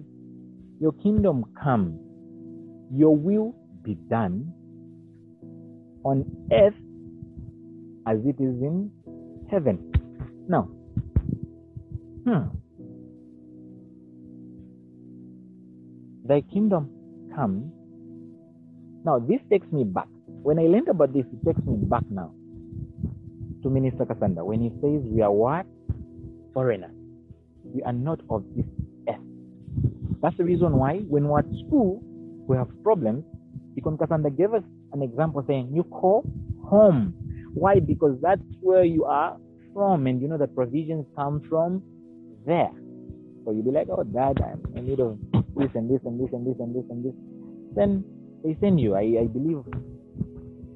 Your 0.80 0.92
kingdom 1.02 1.44
come, 1.62 1.98
your 2.92 3.16
will 3.16 3.54
be 3.82 3.94
done 3.94 4.52
on 6.04 6.24
earth 6.52 6.74
as 8.06 8.18
it 8.24 8.40
is 8.40 8.62
in 8.62 8.90
heaven. 9.50 9.92
Now, 10.48 10.68
hmm. 12.26 12.50
Thy 16.26 16.40
kingdom 16.52 16.90
come. 17.34 17.72
Now, 19.04 19.20
this 19.20 19.38
takes 19.48 19.70
me 19.70 19.84
back. 19.84 20.08
When 20.42 20.58
I 20.58 20.62
learned 20.62 20.88
about 20.88 21.12
this, 21.12 21.24
it 21.32 21.46
takes 21.46 21.64
me 21.64 21.76
back 21.76 22.02
now 22.10 22.32
to 23.62 23.70
Minister 23.70 24.04
Kasanda 24.04 24.44
when 24.44 24.60
he 24.60 24.70
says 24.82 25.02
we 25.06 25.22
are 25.22 25.30
what? 25.30 25.66
Foreigners. 26.52 26.90
We 27.64 27.82
are 27.82 27.92
not 27.92 28.20
of 28.28 28.44
this 28.56 28.66
earth. 29.08 29.22
That's 30.20 30.36
the 30.36 30.44
reason 30.44 30.76
why 30.76 30.98
when 31.08 31.28
we're 31.28 31.40
at 31.40 31.50
school, 31.66 32.02
we 32.48 32.56
have 32.56 32.68
problems. 32.82 33.24
Because 33.74 33.98
Kasanda 33.98 34.36
gave 34.36 34.54
us 34.54 34.62
an 34.92 35.02
example 35.02 35.44
saying, 35.46 35.70
you 35.72 35.84
call 35.84 36.24
home. 36.64 37.14
Why? 37.54 37.78
Because 37.78 38.18
that's 38.20 38.42
where 38.60 38.84
you 38.84 39.04
are 39.04 39.36
from, 39.74 40.06
and 40.06 40.20
you 40.20 40.28
know 40.28 40.38
the 40.38 40.48
provisions 40.48 41.06
come 41.14 41.42
from 41.48 41.82
there. 42.46 42.70
So 43.44 43.52
you'll 43.52 43.62
be 43.62 43.70
like, 43.70 43.88
oh, 43.90 44.02
dad, 44.02 44.38
in 44.74 44.86
need 44.86 45.00
of 45.00 45.18
this 45.56 45.70
and 45.74 45.90
this 45.90 46.00
and 46.04 46.18
this 46.18 46.32
and 46.32 46.46
this 46.46 46.56
and 46.58 46.74
this 46.74 46.84
and 46.90 47.04
this. 47.04 47.14
Then 47.74 48.04
they 48.42 48.56
send 48.60 48.80
you. 48.80 48.94
I, 48.94 49.22
I 49.22 49.26
believe 49.26 49.62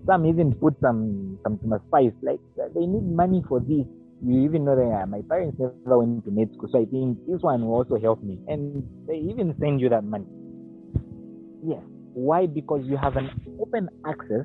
some 0.07 0.27
even 0.27 0.55
put 0.55 0.75
some 0.81 1.39
some, 1.43 1.59
some 1.63 1.81
spice. 1.89 2.13
Like 2.23 2.41
they 2.75 2.87
need 2.87 3.05
money 3.05 3.43
for 3.49 3.61
this. 3.61 3.87
You 4.23 4.45
even 4.45 4.65
know 4.65 4.77
that 4.77 5.09
my 5.09 5.23
parents 5.23 5.59
never 5.59 5.99
went 5.99 6.25
to 6.27 6.31
med 6.31 6.53
school, 6.53 6.69
so 6.71 6.81
I 6.81 6.85
think 6.85 7.19
this 7.27 7.41
one 7.41 7.63
will 7.67 7.75
also 7.75 7.99
help 7.99 8.23
me. 8.23 8.39
And 8.49 8.85
they 9.09 9.17
even 9.17 9.55
send 9.59 9.81
you 9.81 9.89
that 9.89 10.05
money. 10.05 10.27
Yes. 11.67 11.83
Why? 12.13 12.47
Because 12.47 12.85
you 12.85 12.97
have 12.97 13.17
an 13.17 13.31
open 13.61 13.89
access 14.07 14.45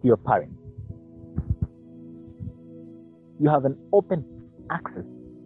to 0.00 0.04
your 0.04 0.16
parents. 0.16 0.54
You 3.40 3.48
have 3.50 3.64
an 3.64 3.76
open 3.92 4.24
access 4.70 5.04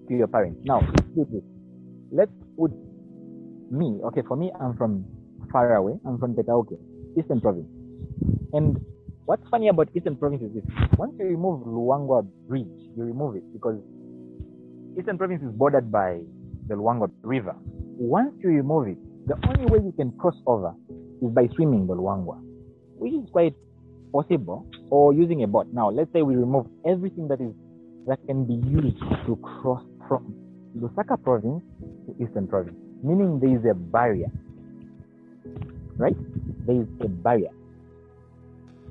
to 0.09 0.14
your 0.14 0.26
parents. 0.28 0.61
Now, 0.64 0.80
let's 2.11 2.32
put 2.56 2.73
me. 3.71 4.00
Okay, 4.04 4.23
for 4.26 4.37
me, 4.37 4.52
I'm 4.61 4.76
from 4.76 5.04
far 5.50 5.75
away. 5.76 5.99
I'm 6.06 6.18
from 6.18 6.35
Petauke, 6.35 6.78
Eastern 7.18 7.40
Province. 7.40 7.68
And 8.52 8.78
what's 9.25 9.47
funny 9.50 9.68
about 9.68 9.88
Eastern 9.94 10.16
Province 10.16 10.42
is 10.42 10.52
this: 10.54 10.64
once 10.99 11.14
you 11.18 11.26
remove 11.26 11.66
Luangwa 11.66 12.26
Bridge, 12.49 12.90
you 12.97 13.04
remove 13.04 13.37
it 13.37 13.44
because 13.52 13.80
Eastern 14.99 15.16
Province 15.18 15.42
is 15.42 15.52
bordered 15.52 15.90
by 15.90 16.21
the 16.68 16.75
Luangwa 16.75 17.11
River. 17.23 17.54
Once 17.97 18.35
you 18.42 18.50
remove 18.50 18.88
it, 18.88 18.99
the 19.26 19.37
only 19.49 19.66
way 19.71 19.78
you 19.85 19.92
can 19.92 20.12
cross 20.18 20.37
over 20.47 20.75
is 21.23 21.30
by 21.30 21.47
swimming 21.54 21.87
the 21.87 21.94
Luangwa, 21.94 22.38
which 22.99 23.12
is 23.12 23.28
quite 23.30 23.54
possible, 24.12 24.66
or 24.90 25.14
using 25.14 25.42
a 25.44 25.47
boat. 25.47 25.66
Now, 25.73 25.88
let's 25.90 26.12
say 26.12 26.23
we 26.23 26.37
remove 26.37 26.66
everything 26.87 27.28
that 27.28 27.40
is 27.40 27.54
that 28.06 28.18
can 28.26 28.44
be 28.44 28.54
used 28.68 28.99
to 29.26 29.37
cross 29.37 29.85
from 30.12 30.35
Lusaka 30.76 31.16
province 31.23 31.62
to 32.04 32.12
Eastern 32.23 32.47
province, 32.47 32.76
meaning 33.02 33.40
there 33.40 33.57
is 33.57 33.64
a 33.64 33.73
barrier, 33.75 34.28
right? 35.97 36.16
There 36.66 36.83
is 36.83 36.88
a 37.00 37.09
barrier. 37.09 37.49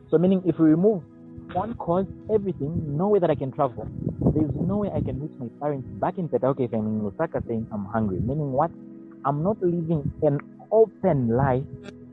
So, 0.09 0.17
meaning 0.17 0.41
if 0.45 0.57
we 0.57 0.69
remove 0.69 1.03
one 1.53 1.75
cause, 1.75 2.07
everything, 2.33 2.97
no 2.97 3.09
way 3.09 3.19
that 3.19 3.29
I 3.29 3.35
can 3.35 3.51
travel. 3.51 3.87
There 4.33 4.43
is 4.43 4.51
no 4.55 4.77
way 4.77 4.89
I 4.89 5.01
can 5.01 5.21
reach 5.21 5.37
my 5.37 5.47
parents 5.59 5.87
back 6.01 6.17
in 6.17 6.27
Petauke 6.27 6.61
if 6.61 6.73
I'm 6.73 6.87
in 6.87 7.01
Lusaka 7.01 7.45
saying 7.47 7.67
I'm 7.71 7.85
hungry. 7.85 8.19
Meaning 8.19 8.51
what? 8.51 8.71
I'm 9.25 9.43
not 9.43 9.61
living 9.61 10.09
an 10.23 10.39
open 10.71 11.27
life 11.29 11.63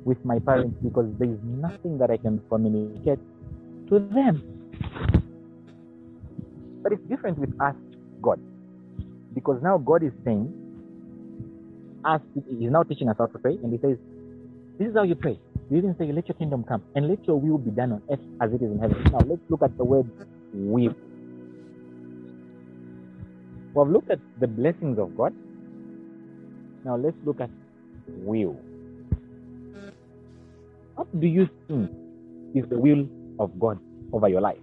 with 0.04 0.22
my 0.24 0.38
parents 0.38 0.76
because 0.82 1.08
there 1.18 1.30
is 1.30 1.38
nothing 1.44 1.96
that 1.98 2.10
I 2.10 2.18
can 2.18 2.42
communicate 2.50 3.20
to 3.88 3.98
them. 4.12 4.42
But 6.82 6.92
it's 6.92 7.02
different 7.08 7.38
with 7.38 7.54
us, 7.60 7.74
God. 8.20 8.38
Because 9.38 9.62
now 9.62 9.78
God 9.78 10.02
is 10.02 10.10
saying, 10.24 10.52
us, 12.04 12.20
He's 12.34 12.72
now 12.72 12.82
teaching 12.82 13.08
us 13.08 13.14
how 13.18 13.26
to 13.26 13.38
pray, 13.38 13.56
and 13.62 13.72
He 13.72 13.78
says, 13.78 13.96
This 14.80 14.88
is 14.88 14.96
how 14.96 15.04
you 15.04 15.14
pray. 15.14 15.38
You 15.70 15.78
even 15.78 15.94
say, 15.96 16.10
Let 16.10 16.26
your 16.26 16.34
kingdom 16.34 16.64
come, 16.64 16.82
and 16.96 17.06
let 17.06 17.24
your 17.24 17.40
will 17.40 17.58
be 17.58 17.70
done 17.70 17.92
on 17.92 18.02
earth 18.10 18.18
as 18.40 18.52
it 18.52 18.56
is 18.56 18.72
in 18.72 18.80
heaven. 18.80 19.00
Now 19.12 19.20
let's 19.20 19.42
look 19.48 19.62
at 19.62 19.78
the 19.78 19.84
word 19.84 20.10
will. 20.52 20.92
We've 23.74 23.92
looked 23.92 24.10
at 24.10 24.18
the 24.40 24.48
blessings 24.48 24.98
of 24.98 25.16
God. 25.16 25.32
Now 26.84 26.96
let's 26.96 27.16
look 27.24 27.40
at 27.40 27.50
will. 28.06 28.56
What 30.96 31.20
do 31.20 31.28
you 31.28 31.48
think 31.68 31.92
is 32.56 32.68
the 32.68 32.78
will 32.78 33.06
of 33.38 33.56
God 33.60 33.78
over 34.12 34.28
your 34.28 34.40
life? 34.40 34.58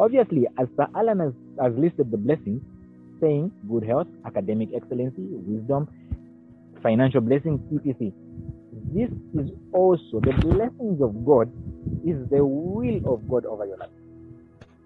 Obviously, 0.00 0.46
as 0.58 0.66
Sir 0.78 0.86
Alan 0.96 1.20
has, 1.20 1.32
has 1.60 1.74
listed 1.76 2.10
the 2.10 2.16
blessings, 2.16 2.62
saying 3.22 3.52
good 3.70 3.84
health, 3.84 4.08
academic 4.26 4.70
excellency, 4.74 5.22
wisdom, 5.30 5.88
financial 6.82 7.20
blessings, 7.20 7.60
etc. 7.74 8.10
This 8.92 9.10
is 9.34 9.50
also 9.72 10.20
the 10.20 10.32
blessings 10.40 11.00
of 11.00 11.24
God 11.24 11.50
is 12.04 12.28
the 12.30 12.44
will 12.44 13.00
of 13.06 13.28
God 13.28 13.46
over 13.46 13.64
your 13.64 13.78
life. 13.78 13.90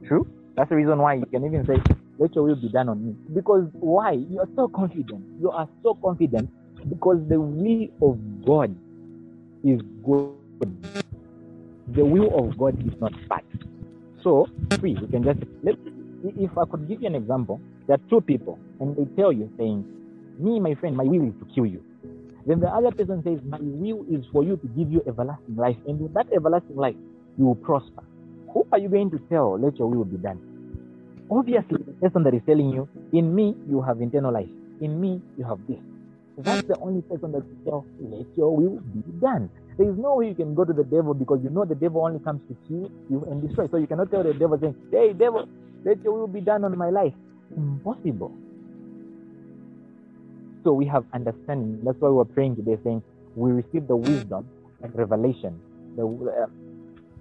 True? 0.07 0.27
That's 0.57 0.69
the 0.69 0.77
reason 0.77 0.99
why 0.99 1.15
you 1.15 1.27
can 1.27 1.45
even 1.45 1.67
say, 1.67 1.77
let 2.19 2.35
your 2.35 2.45
will 2.45 2.57
be 2.57 2.69
done 2.69 2.89
on 2.89 3.05
me. 3.05 3.15
Because 3.35 3.69
why? 3.73 4.13
You 4.13 4.41
are 4.41 4.49
so 4.55 4.69
confident. 4.69 5.25
You 5.41 5.51
are 5.51 5.69
so 5.83 5.95
confident 5.95 6.51
because 6.89 7.19
the 7.29 7.41
will 7.41 7.89
of 8.03 8.19
God 8.45 8.77
is 9.65 9.81
good. 10.05 10.73
The 11.89 12.05
will 12.05 12.33
of 12.39 12.57
God 12.59 12.79
is 12.87 12.99
not 13.01 13.13
bad. 13.29 13.43
So, 14.23 14.47
free. 14.81 14.97
We 15.01 15.09
can 15.09 15.25
just 15.25 15.41
let. 15.63 15.77
If 16.25 16.57
I 16.57 16.65
could 16.65 16.89
give 16.89 17.03
you 17.03 17.07
an 17.07 17.15
example, 17.15 17.61
there 17.87 17.95
are 17.97 18.09
two 18.11 18.21
people, 18.21 18.59
and 18.81 18.97
they 18.97 19.05
tell 19.17 19.33
you 19.33 19.51
saying, 19.57 19.85
"Me, 20.39 20.61
my 20.61 20.75
friend, 20.75 20.97
my 20.97 21.05
will 21.05 21.29
is 21.29 21.35
to 21.41 21.47
kill 21.55 21.67
you." 21.67 21.83
Then 22.47 22.61
the 22.61 22.69
other 22.69 22.91
person 22.91 23.23
says, 23.23 23.41
"My 23.45 23.59
will 23.61 24.05
is 24.09 24.25
for 24.33 24.45
you 24.45 24.57
to 24.57 24.67
give 24.79 24.91
you 24.91 25.03
everlasting 25.07 25.57
life, 25.57 25.77
and 25.87 26.01
with 26.01 26.15
that 26.15 26.33
everlasting 26.33 26.77
life, 26.77 26.97
you 27.39 27.47
will 27.47 27.57
prosper." 27.57 28.03
Who 28.53 28.67
are 28.73 28.79
you 28.79 28.89
going 28.89 29.11
to 29.11 29.19
tell? 29.29 29.59
Let 29.59 29.79
your 29.79 29.89
will 29.89 30.05
be 30.05 30.17
done. 30.17 30.41
Obviously, 31.31 31.83
the 31.83 31.93
person 31.93 32.23
that 32.23 32.35
is 32.35 32.43
telling 32.47 32.71
you, 32.71 32.89
"In 33.13 33.35
me, 33.35 33.57
you 33.69 33.81
have 33.83 34.01
eternal 34.01 34.33
life. 34.33 34.51
In 34.81 35.01
me, 35.01 35.21
you 35.37 35.45
have 35.45 35.59
this." 35.67 35.81
That's 36.39 36.67
the 36.69 36.79
only 36.79 37.03
person 37.03 37.33
that 37.33 37.45
you 37.49 37.57
tell, 37.65 37.85
"Let 38.01 38.27
your 38.37 38.55
will 38.55 38.81
be 38.95 39.03
done." 39.21 39.49
There 39.77 39.91
is 39.91 39.99
no 39.99 40.17
way 40.17 40.29
you 40.29 40.35
can 40.35 40.55
go 40.55 40.65
to 40.65 40.73
the 40.73 40.85
devil 40.85 41.13
because 41.13 41.41
you 41.45 41.51
know 41.51 41.67
the 41.67 41.75
devil 41.75 42.01
only 42.01 42.19
comes 42.21 42.41
to 42.49 42.57
kill 42.67 42.89
you 43.11 43.25
and 43.29 43.43
destroy. 43.43 43.69
So 43.69 43.77
you 43.77 43.87
cannot 43.87 44.11
tell 44.11 44.23
the 44.23 44.33
devil 44.33 44.59
saying, 44.59 44.75
Hey 44.91 45.13
devil, 45.13 45.47
let 45.85 46.03
your 46.03 46.15
will 46.15 46.27
be 46.29 46.41
done 46.41 46.65
on 46.65 46.77
my 46.79 46.89
life. 46.89 47.13
Impossible. 47.55 48.39
So 50.65 50.73
we 50.75 50.87
have 50.87 51.05
understanding. 51.15 51.81
That's 51.85 52.01
why 52.01 52.11
we're 52.11 52.27
praying 52.27 52.57
today, 52.57 52.79
saying 52.85 53.03
we 53.35 53.53
receive 53.53 53.89
the 53.89 53.97
wisdom 53.97 54.51
and 54.83 54.95
revelation, 54.97 55.63
the 55.97 56.05
uh, 56.07 56.47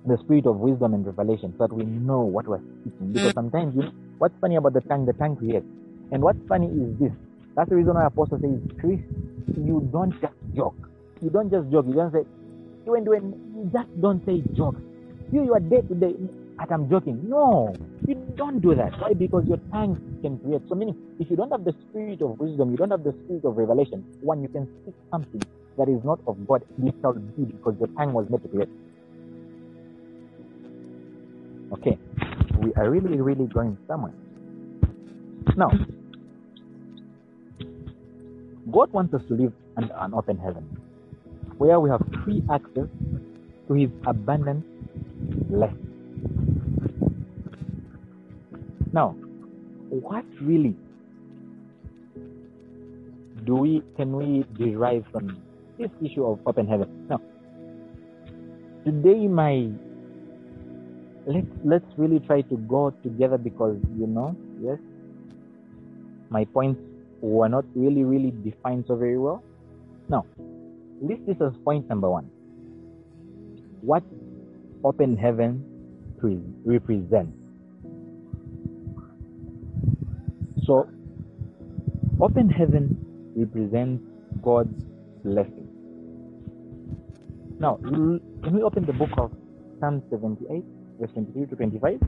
the 0.06 0.18
spirit 0.24 0.48
of 0.48 0.58
wisdom 0.58 0.94
and 0.96 1.06
revelation, 1.06 1.54
so 1.58 1.68
that 1.68 1.74
we 1.76 1.86
know 1.86 2.22
what 2.22 2.48
we're 2.48 2.62
speaking. 2.82 3.14
Because 3.14 3.34
sometimes, 3.36 3.76
you 3.76 3.84
know, 3.84 3.92
what's 4.20 4.36
funny 4.42 4.58
about 4.58 4.74
the 4.74 4.82
tongue, 4.82 5.06
the 5.06 5.14
tongue 5.14 5.38
creates. 5.38 5.68
And 6.12 6.24
what's 6.24 6.40
funny 6.50 6.68
is 6.68 7.00
this. 7.00 7.12
That's 7.56 7.70
the 7.70 7.76
reason 7.78 7.96
why 7.96 8.06
Apostle 8.08 8.40
says, 8.42 8.62
Chris, 8.80 9.00
you 9.58 9.90
don't 9.94 10.14
just 10.22 10.36
joke. 10.56 10.78
You 11.22 11.30
don't 11.32 11.52
just 11.52 11.72
joke. 11.72 11.86
You 11.88 11.96
don't 11.96 12.14
say, 12.14 12.26
when 12.86 13.06
when 13.06 13.36
you 13.56 13.72
just 13.74 13.90
don't 14.02 14.26
say 14.26 14.44
jokes. 14.58 14.82
You 15.32 15.44
you 15.46 15.54
are 15.54 15.62
day 15.62 15.82
to 15.88 15.96
day 15.96 16.14
and 16.60 16.72
I'm 16.72 16.90
joking. 16.90 17.22
No, 17.30 17.76
you 18.08 18.16
don't 18.38 18.62
do 18.62 18.76
that. 18.76 18.94
Why? 19.00 19.14
Because 19.14 19.46
your 19.48 19.60
tongue 19.72 20.00
can 20.22 20.40
create. 20.40 20.62
So 20.70 20.76
meaning 20.76 20.96
if 21.20 21.30
you 21.30 21.36
don't 21.36 21.52
have 21.52 21.66
the 21.66 21.74
spirit 21.90 22.22
of 22.22 22.40
wisdom, 22.40 22.72
you 22.72 22.78
don't 22.78 22.92
have 22.92 23.04
the 23.04 23.14
spirit 23.26 23.46
of 23.46 23.58
revelation, 23.58 24.06
one 24.22 24.42
you 24.42 24.50
can 24.50 24.68
speak 24.84 24.96
something 25.12 25.42
that 25.78 25.90
is 25.90 26.04
not 26.04 26.20
of 26.28 26.48
God, 26.48 26.64
this 26.78 26.94
shall 27.02 27.14
be 27.14 27.46
because 27.46 27.76
your 27.80 27.90
tongue 27.98 28.14
was 28.14 28.28
made 28.30 28.42
to 28.44 28.50
create. 28.50 28.70
Okay. 31.74 32.00
We 32.60 32.74
are 32.76 32.90
really, 32.90 33.22
really 33.22 33.48
going 33.48 33.78
somewhere. 33.88 34.14
Now, 35.58 35.72
God 38.72 38.92
wants 38.94 39.14
us 39.14 39.22
to 39.28 39.36
live 39.36 39.54
under 39.78 39.94
an 40.00 40.14
open 40.14 40.38
heaven 40.38 40.66
where 41.58 41.80
we 41.80 41.90
have 41.90 42.02
free 42.24 42.44
access 42.52 42.88
to 43.68 43.74
his 43.74 43.90
abundant 44.06 44.66
blessings. 45.50 45.85
Now, 48.96 49.10
what 49.90 50.24
really 50.40 50.74
do 53.44 53.56
we 53.56 53.84
can 53.98 54.16
we 54.16 54.46
derive 54.58 55.04
from 55.12 55.36
this 55.78 55.92
issue 56.02 56.24
of 56.26 56.40
open 56.48 56.66
heaven? 56.66 56.88
Now, 57.10 57.20
today 58.86 59.28
my 59.28 59.68
let's 61.28 61.52
let's 61.66 61.92
really 61.98 62.22
try 62.22 62.40
to 62.44 62.56
go 62.72 62.92
together 63.04 63.38
because 63.38 63.76
you 64.00 64.08
know, 64.08 64.34
yes, 64.62 64.80
my 66.30 66.46
points 66.46 66.80
were 67.20 67.50
not 67.50 67.66
really 67.76 68.06
really 68.06 68.32
defined 68.48 68.86
so 68.88 68.96
very 68.96 69.18
well. 69.18 69.44
Now, 70.08 70.26
list 71.02 71.26
this 71.28 71.42
as 71.42 71.52
point 71.66 71.90
number 71.90 72.10
one. 72.10 72.32
What 73.82 74.04
open 74.86 75.18
heaven 75.18 75.66
represents. 76.64 77.45
So, 80.66 80.90
open 82.20 82.50
heaven 82.50 82.98
represents 83.36 84.04
God's 84.42 84.84
blessing. 85.24 85.68
Now, 87.60 87.78
can 87.84 88.54
we 88.54 88.64
open 88.64 88.86
the 88.86 88.94
book 88.94 89.12
of 89.18 89.32
Psalm 89.80 90.02
78, 90.10 90.64
verse 91.00 91.12
23 91.14 91.46
to 91.48 91.56
25? 91.56 92.00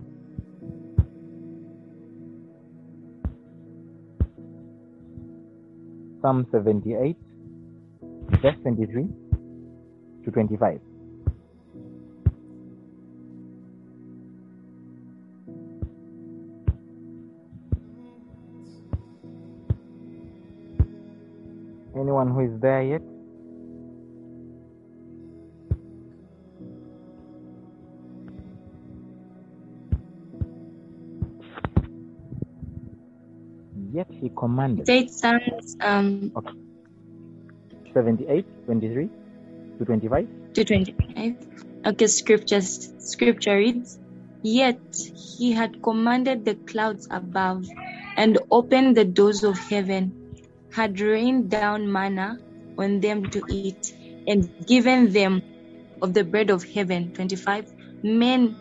Psalm 6.21 6.47
78, 6.51 7.15
verse 8.41 8.55
23 8.63 9.07
to 10.25 10.31
25. 10.31 10.81
Anyone 21.99 22.29
who 22.29 22.41
is 22.41 22.61
there 22.61 22.83
yet? 22.83 23.01
Yet 33.91 34.07
he 34.21 34.29
commanded. 34.37 34.87
It 34.87 35.09
Psalms 35.09 35.75
um, 35.81 36.31
78, 37.95 38.45
23 38.65 39.09
to 39.79 39.85
25. 39.85 40.27
to 40.53 40.63
25. 40.63 41.35
Okay, 41.87 42.07
scriptures, 42.07 42.93
scripture 42.99 43.57
reads, 43.57 43.97
Yet 44.43 44.79
he 45.37 45.51
had 45.51 45.81
commanded 45.81 46.45
the 46.45 46.53
clouds 46.53 47.07
above 47.09 47.65
and 48.15 48.37
opened 48.51 48.95
the 48.95 49.05
doors 49.05 49.43
of 49.43 49.57
heaven, 49.57 50.13
had 50.77 50.99
rained 51.01 51.49
down 51.49 51.91
manna 51.91 52.37
on 52.77 52.99
them 52.99 53.21
to 53.35 53.43
eat, 53.51 53.93
and 54.27 54.47
given 54.67 55.11
them 55.11 55.41
of 56.03 56.13
the 56.13 56.23
bread 56.23 56.51
of 56.51 56.63
heaven. 56.63 57.11
25. 57.13 57.73
Men 58.03 58.55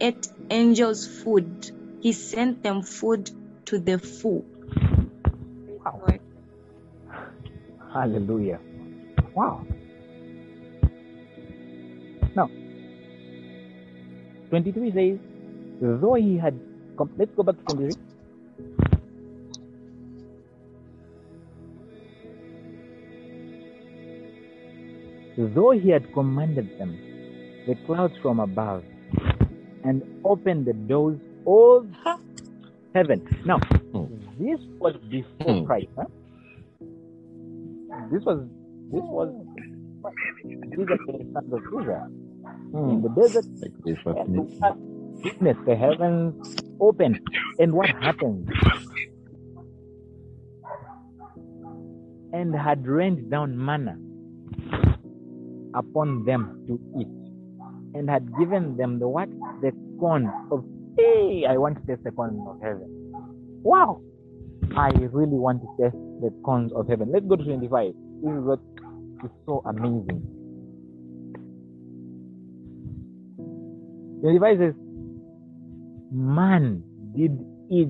ate 0.00 0.26
angels' 0.50 1.06
food. 1.06 1.70
He 2.00 2.12
sent 2.12 2.64
them 2.64 2.82
food 2.82 3.30
to 3.66 3.78
the 3.78 3.98
full. 3.98 4.44
Wow. 5.84 6.02
Hallelujah. 7.92 8.58
Wow. 9.34 9.64
Now, 12.34 12.48
23 14.50 14.92
says, 14.98 15.18
though 15.80 16.14
he 16.14 16.36
had, 16.38 16.58
let's 17.16 17.30
go 17.36 17.44
back 17.44 17.56
to 17.58 17.64
23. 17.74 18.11
Though 25.36 25.70
he 25.70 25.88
had 25.90 26.12
commanded 26.12 26.78
them, 26.78 26.98
the 27.66 27.74
clouds 27.86 28.14
from 28.22 28.40
above, 28.40 28.84
and 29.84 30.02
opened 30.24 30.66
the 30.66 30.74
doors 30.74 31.18
of 31.46 31.86
heaven. 32.94 33.26
Now, 33.44 33.58
Hmm. 33.92 34.04
this 34.38 34.60
was 34.78 34.96
before 35.10 35.60
Hmm. 35.60 35.64
Christ. 35.64 35.88
Huh? 35.96 36.04
This 38.10 38.22
was 38.24 38.46
this 38.92 39.02
was 39.04 39.28
these 40.44 40.88
are 40.90 40.98
the 41.06 41.26
sons 41.32 41.52
of 41.52 41.60
Israel 41.64 42.08
in 42.74 43.02
the 43.02 43.08
desert 43.10 43.44
Like 43.60 43.72
this 43.84 43.98
was 44.04 44.16
and 44.18 44.28
me. 44.32 44.58
to 44.60 44.74
witness 45.24 45.56
the 45.66 45.76
heavens 45.76 46.56
open. 46.80 47.18
And 47.58 47.72
what 47.72 47.88
happened? 47.88 48.50
And 52.32 52.54
had 52.54 52.86
rained 52.86 53.30
down 53.30 53.56
manna 53.56 53.96
upon 55.74 56.24
them 56.24 56.64
to 56.66 56.80
eat, 57.00 57.08
and 57.94 58.08
had 58.08 58.26
given 58.38 58.76
them 58.76 58.98
the 58.98 59.08
what? 59.08 59.28
The 59.60 59.72
corn 59.98 60.30
of 60.50 60.64
hey, 60.96 61.44
I 61.48 61.56
want 61.56 61.80
to 61.80 61.86
taste 61.86 62.04
the 62.04 62.10
corn 62.10 62.44
of 62.48 62.60
heaven. 62.60 62.88
Wow. 63.62 64.00
I 64.76 64.88
really 65.12 65.38
want 65.38 65.60
to 65.62 65.68
taste 65.82 65.96
the 66.20 66.30
corns 66.44 66.72
of 66.72 66.88
heaven. 66.88 67.10
Let's 67.12 67.26
go 67.26 67.36
to 67.36 67.44
25. 67.44 67.92
This 68.22 68.32
is 68.32 68.44
what 68.44 68.60
is 69.24 69.30
so 69.46 69.62
amazing. 69.66 70.22
25 74.22 74.58
says, 74.58 74.74
Man 76.12 76.82
did 77.16 77.32
eat 77.70 77.88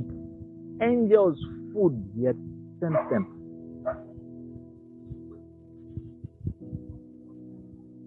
angels' 0.80 1.38
food, 1.74 2.02
yet 2.16 2.36
sent 2.80 2.94
them. 3.10 3.31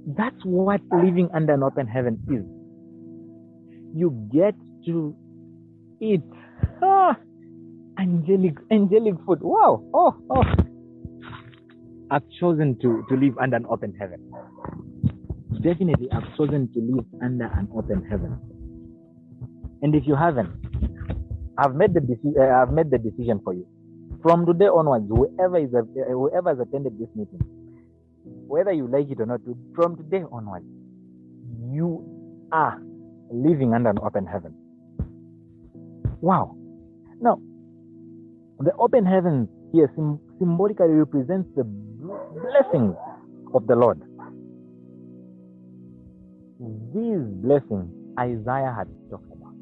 That's 0.05 0.35
what 0.43 0.81
living 0.91 1.29
under 1.33 1.53
an 1.53 1.63
open 1.63 1.87
heaven 1.87 2.19
is. 2.29 2.43
You 3.95 4.11
get 4.31 4.55
to 4.85 5.15
eat 5.99 6.21
ah, 6.83 7.17
angelic 7.97 8.57
angelic 8.71 9.15
food. 9.25 9.39
Wow. 9.41 9.83
Oh, 9.93 10.15
oh. 10.29 10.43
I've 12.11 12.29
chosen 12.39 12.77
to, 12.81 13.03
to 13.09 13.15
live 13.15 13.37
under 13.39 13.57
an 13.57 13.65
open 13.69 13.95
heaven. 13.99 14.31
Definitely, 15.63 16.07
I've 16.11 16.37
chosen 16.37 16.69
to 16.73 16.79
live 16.79 17.05
under 17.23 17.45
an 17.45 17.67
open 17.75 18.05
heaven. 18.09 18.37
And 19.81 19.95
if 19.95 20.05
you 20.05 20.15
haven't, 20.15 20.51
I've 21.57 21.73
made 21.73 21.93
the 21.93 22.01
deci- 22.01 22.37
uh, 22.37 22.61
I've 22.61 22.71
made 22.71 22.91
the 22.91 22.99
decision 22.99 23.41
for 23.43 23.53
you. 23.53 23.65
From 24.21 24.45
today 24.45 24.65
onwards, 24.65 25.07
whoever 25.09 25.57
is 25.57 25.73
a, 25.73 25.79
uh, 25.79 26.11
whoever 26.11 26.49
has 26.49 26.59
attended 26.59 26.99
this 26.99 27.09
meeting, 27.15 27.41
whether 28.47 28.71
you 28.71 28.87
like 28.87 29.09
it 29.09 29.19
or 29.19 29.25
not, 29.25 29.41
from 29.73 29.97
today 29.97 30.23
onwards, 30.31 30.65
you 31.71 32.03
are 32.51 32.81
living 33.31 33.73
under 33.73 33.89
an 33.89 33.99
open 34.03 34.25
heaven. 34.25 34.55
Wow. 36.21 36.55
Now, 37.19 37.39
the 38.59 38.73
open 38.77 39.05
heaven 39.05 39.49
here 39.71 39.91
sym- 39.95 40.19
symbolically 40.39 40.87
represents 40.93 41.49
the 41.55 41.63
bl- 41.63 42.13
blessings 42.41 42.95
of 43.53 43.67
the 43.67 43.75
Lord. 43.75 44.01
These 46.93 47.25
blessings 47.43 47.91
Isaiah 48.17 48.73
had 48.75 48.87
talked 49.09 49.31
about. 49.31 49.53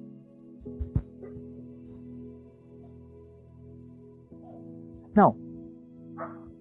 Now, 5.15 5.36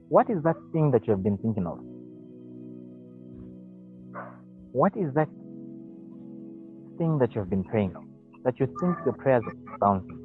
what 0.08 0.30
is 0.30 0.42
that 0.44 0.56
thing 0.72 0.90
that 0.92 1.06
you 1.06 1.12
have 1.12 1.22
been 1.22 1.38
thinking 1.38 1.66
of? 1.66 1.78
What 4.72 4.96
is 4.96 5.12
that 5.14 5.28
thing 6.96 7.18
that 7.18 7.34
you 7.34 7.40
have 7.40 7.50
been 7.50 7.64
praying 7.64 7.94
of? 7.94 8.04
That 8.44 8.58
you 8.58 8.66
think 8.80 8.96
your 9.04 9.12
prayers 9.14 9.42
are 9.46 9.78
bouncing? 9.78 10.22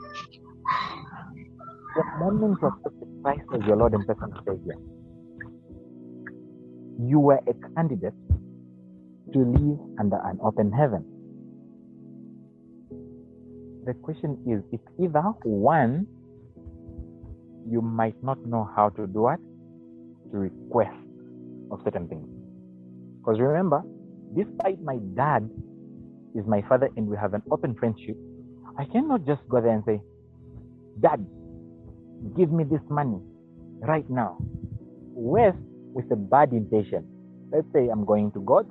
The 1.95 2.03
moment 2.19 2.57
you 2.61 2.67
accepted 2.69 3.07
Christ 3.23 3.41
as 3.53 3.67
your 3.67 3.75
Lord 3.75 3.93
and 3.93 4.07
personal 4.07 4.41
Savior, 4.45 4.75
you 6.99 7.19
were 7.19 7.41
a 7.45 7.53
candidate 7.75 8.13
to 9.33 9.39
live 9.39 9.79
under 9.99 10.17
an 10.23 10.39
open 10.41 10.71
heaven. 10.71 11.03
The 13.85 13.93
question 13.95 14.37
is 14.47 14.63
if 14.71 14.81
either 14.97 15.21
one, 15.43 16.07
you 17.69 17.81
might 17.81 18.15
not 18.23 18.37
know 18.45 18.69
how 18.75 18.89
to 18.89 19.07
do 19.07 19.27
it, 19.27 19.39
To 20.31 20.37
request 20.37 20.95
of 21.71 21.79
certain 21.83 22.07
things. 22.07 22.27
Because 23.19 23.39
remember, 23.39 23.83
despite 24.35 24.81
my 24.81 24.97
dad 25.15 25.49
is 26.35 26.45
my 26.47 26.61
father 26.67 26.89
and 26.97 27.07
we 27.07 27.17
have 27.17 27.33
an 27.33 27.41
open 27.51 27.75
friendship, 27.75 28.17
I 28.77 28.85
cannot 28.85 29.25
just 29.25 29.41
go 29.49 29.61
there 29.61 29.71
and 29.71 29.83
say, 29.85 30.01
Dad, 30.99 31.25
give 32.35 32.51
me 32.51 32.63
this 32.63 32.81
money 32.89 33.19
right 33.81 34.07
now. 34.09 34.37
With 35.13 35.55
with 35.93 36.11
a 36.11 36.15
bad 36.15 36.53
intention. 36.53 37.03
Let's 37.51 37.67
say 37.73 37.89
I'm 37.89 38.05
going 38.05 38.31
to 38.33 38.39
God 38.41 38.67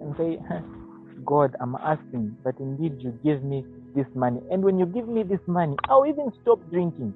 and 0.00 0.14
say, 0.16 0.38
God, 1.24 1.54
I'm 1.60 1.74
asking 1.76 2.36
that 2.44 2.54
indeed 2.58 2.94
you 3.00 3.12
give 3.22 3.44
me 3.44 3.64
this 3.94 4.06
money. 4.14 4.40
And 4.50 4.62
when 4.64 4.78
you 4.78 4.86
give 4.86 5.08
me 5.08 5.22
this 5.22 5.40
money, 5.46 5.76
I'll 5.88 6.06
even 6.06 6.32
stop 6.40 6.58
drinking. 6.70 7.12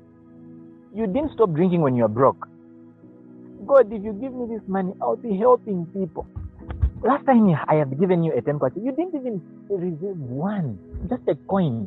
You 0.95 1.07
didn't 1.07 1.33
stop 1.33 1.53
drinking 1.55 1.81
when 1.81 1.97
you're 1.97 2.09
broke. 2.09 2.47
God, 3.67 3.91
if 3.93 4.03
you 4.03 4.13
give 4.13 4.35
me 4.35 4.47
this 4.55 4.63
money, 4.69 4.93
I'll 5.01 5.17
be 5.17 5.37
helping 5.39 5.87
people. 5.87 6.27
Last 7.05 7.27
time 7.27 7.45
I 7.69 7.75
have 7.75 8.01
given 8.01 8.25
you 8.25 8.33
a 8.33 8.41
10 8.41 8.59
kwacha, 8.59 8.83
you 8.83 8.91
didn't 8.93 9.15
even 9.15 9.37
reserve 9.69 10.17
one, 10.19 10.79
just 11.11 11.21
a 11.29 11.35
coin 11.47 11.87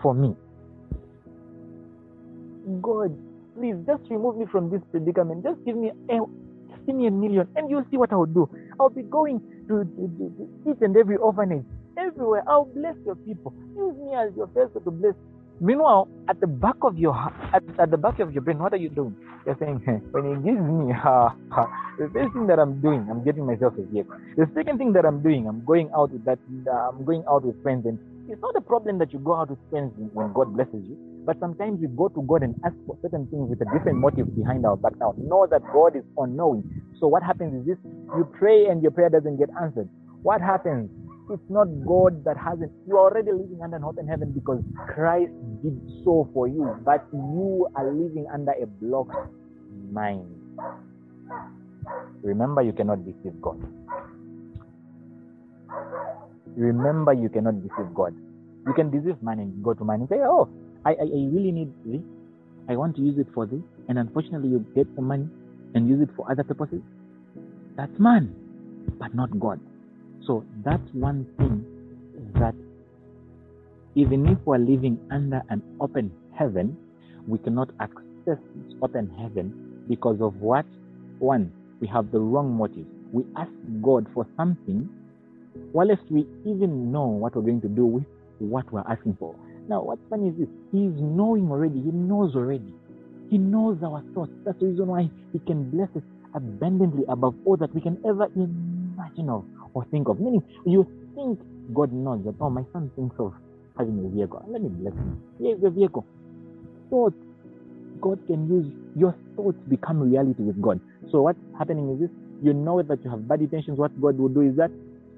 for 0.00 0.14
me. 0.14 0.34
God, 2.80 3.12
please 3.54 3.76
just 3.86 4.00
remove 4.08 4.38
me 4.38 4.46
from 4.50 4.70
this 4.70 4.80
predicament. 4.90 5.44
Just 5.44 5.62
give 5.66 5.76
me 5.76 5.92
a, 6.08 6.20
give 6.86 6.96
me 6.96 7.06
a 7.06 7.10
million, 7.10 7.48
and 7.54 7.68
you'll 7.68 7.84
see 7.90 7.98
what 7.98 8.14
I'll 8.14 8.24
do. 8.24 8.48
I'll 8.80 8.88
be 8.88 9.02
going 9.02 9.40
to, 9.68 9.84
to, 9.84 10.08
to, 10.08 10.24
to 10.32 10.72
each 10.72 10.80
and 10.80 10.96
every 10.96 11.16
orphanage, 11.16 11.64
everywhere. 11.98 12.42
I'll 12.48 12.64
bless 12.64 12.96
your 13.04 13.16
people. 13.16 13.52
Use 13.76 13.94
me 13.98 14.14
as 14.16 14.32
your 14.36 14.46
vessel 14.46 14.80
to 14.80 14.90
bless 14.90 15.14
Meanwhile, 15.60 16.08
at 16.28 16.40
the 16.40 16.46
back 16.46 16.76
of 16.82 16.98
your 16.98 17.14
at, 17.52 17.62
at 17.78 17.90
the 17.90 17.98
back 17.98 18.18
of 18.20 18.32
your 18.32 18.42
brain, 18.42 18.58
what 18.58 18.72
are 18.72 18.78
you 18.78 18.88
doing? 18.90 19.16
You're 19.46 19.56
saying, 19.60 19.80
when 20.12 20.24
he 20.24 20.34
gives 20.44 20.60
me, 20.60 20.92
ha, 20.92 21.34
ha, 21.50 21.66
the 21.98 22.08
first 22.12 22.32
thing 22.32 22.46
that 22.48 22.58
I'm 22.58 22.80
doing, 22.80 23.08
I'm 23.10 23.24
getting 23.24 23.46
myself 23.46 23.74
a 23.78 23.82
vehicle. 23.92 24.16
The 24.36 24.48
second 24.54 24.78
thing 24.78 24.92
that 24.94 25.04
I'm 25.06 25.22
doing, 25.22 25.46
I'm 25.48 25.64
going 25.64 25.90
out 25.96 26.12
with 26.12 26.24
that, 26.26 26.38
uh, 26.66 26.90
I'm 26.90 27.04
going 27.04 27.24
out 27.28 27.44
with 27.44 27.60
friends, 27.62 27.86
and 27.86 27.98
it's 28.28 28.40
not 28.42 28.56
a 28.56 28.60
problem 28.62 28.98
that 29.00 29.12
you 29.12 29.18
go 29.20 29.34
out 29.34 29.50
with 29.50 29.58
friends 29.70 29.92
when 30.12 30.32
God 30.32 30.54
blesses 30.54 30.84
you. 30.88 30.96
But 31.26 31.38
sometimes 31.40 31.80
we 31.80 31.88
go 31.88 32.08
to 32.08 32.22
God 32.22 32.42
and 32.42 32.54
ask 32.64 32.76
for 32.86 32.96
certain 33.02 33.26
things 33.28 33.50
with 33.50 33.60
a 33.62 33.66
different 33.76 33.98
motive 33.98 34.34
behind 34.36 34.66
our 34.66 34.76
back. 34.76 34.94
Now, 35.00 35.14
know 35.18 35.46
that 35.50 35.62
God 35.72 35.96
is 35.96 36.04
unknowing. 36.18 36.64
So 37.00 37.08
what 37.08 37.22
happens 37.22 37.54
is 37.60 37.66
this: 37.66 37.78
you 38.16 38.28
pray 38.38 38.66
and 38.66 38.82
your 38.82 38.92
prayer 38.92 39.10
doesn't 39.10 39.38
get 39.38 39.50
answered. 39.60 39.88
What 40.22 40.40
happens? 40.40 40.90
It's 41.30 41.48
not 41.48 41.68
God 41.86 42.24
that 42.24 42.36
hasn't. 42.36 42.72
You 42.88 42.98
are 42.98 43.06
already 43.06 43.30
living 43.30 43.60
under 43.62 43.76
an 43.76 43.84
open 43.84 44.08
heaven 44.08 44.32
because 44.32 44.58
Christ 44.92 45.30
did 45.62 45.78
so 46.02 46.28
for 46.34 46.48
you, 46.48 46.74
but 46.84 47.06
you 47.12 47.68
are 47.76 47.86
living 47.86 48.26
under 48.34 48.50
a 48.50 48.66
blocked 48.66 49.14
mind. 49.92 50.26
Remember, 52.22 52.62
you 52.62 52.72
cannot 52.72 53.04
deceive 53.06 53.40
God. 53.40 53.62
Remember, 56.56 57.12
you 57.12 57.28
cannot 57.28 57.62
deceive 57.62 57.94
God. 57.94 58.12
You 58.66 58.72
can 58.74 58.90
deceive 58.90 59.22
man 59.22 59.38
and 59.38 59.62
go 59.62 59.72
to 59.72 59.84
man 59.84 60.00
and 60.00 60.08
say, 60.08 60.18
Oh, 60.18 60.48
I, 60.84 60.90
I, 60.90 61.06
I 61.06 61.20
really 61.30 61.52
need 61.52 61.72
this. 61.86 62.02
I 62.68 62.74
want 62.74 62.96
to 62.96 63.02
use 63.02 63.18
it 63.18 63.28
for 63.32 63.46
this. 63.46 63.62
And 63.88 63.98
unfortunately, 63.98 64.48
you 64.48 64.66
get 64.74 64.94
the 64.96 65.02
money 65.02 65.28
and 65.74 65.88
use 65.88 66.02
it 66.02 66.10
for 66.16 66.28
other 66.30 66.42
purposes. 66.42 66.82
That's 67.76 67.96
man, 68.00 68.34
but 68.98 69.14
not 69.14 69.30
God. 69.38 69.60
So 70.30 70.44
that's 70.64 70.88
one 70.92 71.26
thing 71.38 71.66
that 72.38 72.54
even 73.96 74.28
if 74.28 74.38
we're 74.44 74.58
living 74.58 74.96
under 75.10 75.42
an 75.48 75.60
open 75.80 76.12
heaven, 76.38 76.76
we 77.26 77.38
cannot 77.38 77.70
access 77.80 77.98
this 78.24 78.38
open 78.80 79.10
heaven 79.18 79.82
because 79.88 80.20
of 80.20 80.36
what? 80.36 80.66
One, 81.18 81.50
we 81.80 81.88
have 81.88 82.12
the 82.12 82.20
wrong 82.20 82.56
motive. 82.56 82.86
We 83.10 83.24
ask 83.36 83.50
God 83.82 84.06
for 84.14 84.24
something 84.36 84.88
whilst 85.72 86.04
we 86.10 86.20
even 86.46 86.92
know 86.92 87.06
what 87.06 87.34
we're 87.34 87.42
going 87.42 87.62
to 87.62 87.68
do 87.68 87.84
with 87.84 88.04
what 88.38 88.72
we're 88.72 88.86
asking 88.88 89.16
for. 89.18 89.34
Now, 89.68 89.82
what's 89.82 90.02
funny 90.08 90.28
is 90.28 90.38
this 90.38 90.48
He's 90.70 90.92
knowing 90.94 91.50
already, 91.50 91.80
He 91.80 91.90
knows 91.90 92.36
already. 92.36 92.72
He 93.30 93.36
knows 93.36 93.78
our 93.82 94.04
thoughts. 94.14 94.30
That's 94.44 94.60
the 94.60 94.66
reason 94.66 94.86
why 94.86 95.10
He 95.32 95.40
can 95.40 95.72
bless 95.72 95.88
us 95.96 96.04
abundantly 96.36 97.02
above 97.08 97.34
all 97.44 97.56
that 97.56 97.74
we 97.74 97.80
can 97.80 97.98
ever 98.06 98.26
imagine 98.36 99.28
of 99.28 99.44
or 99.74 99.84
think 99.90 100.08
of. 100.08 100.20
Meaning, 100.20 100.42
you 100.66 100.86
think 101.14 101.40
God 101.74 101.92
knows 101.92 102.24
that, 102.24 102.34
oh, 102.40 102.50
my 102.50 102.64
son 102.72 102.90
thinks 102.96 103.16
of 103.18 103.32
having 103.78 104.04
a 104.04 104.08
vehicle. 104.08 104.44
Let 104.48 104.62
me 104.62 104.68
bless 104.68 104.94
him. 104.94 105.22
Here's 105.40 105.60
the 105.60 105.70
vehicle. 105.70 106.06
Thoughts. 106.90 107.16
God 108.00 108.18
can 108.26 108.48
use 108.48 108.64
your 108.96 109.14
thoughts 109.36 109.58
become 109.68 110.00
reality 110.00 110.42
with 110.42 110.60
God. 110.62 110.80
So 111.10 111.22
what's 111.22 111.38
happening 111.58 111.92
is 111.92 112.00
this 112.00 112.10
you 112.42 112.54
know 112.54 112.82
that 112.82 113.04
you 113.04 113.10
have 113.10 113.28
bad 113.28 113.40
intentions. 113.40 113.78
What 113.78 113.92
God 114.00 114.18
will 114.18 114.30
do 114.30 114.40
is 114.40 114.56
that 114.56 114.70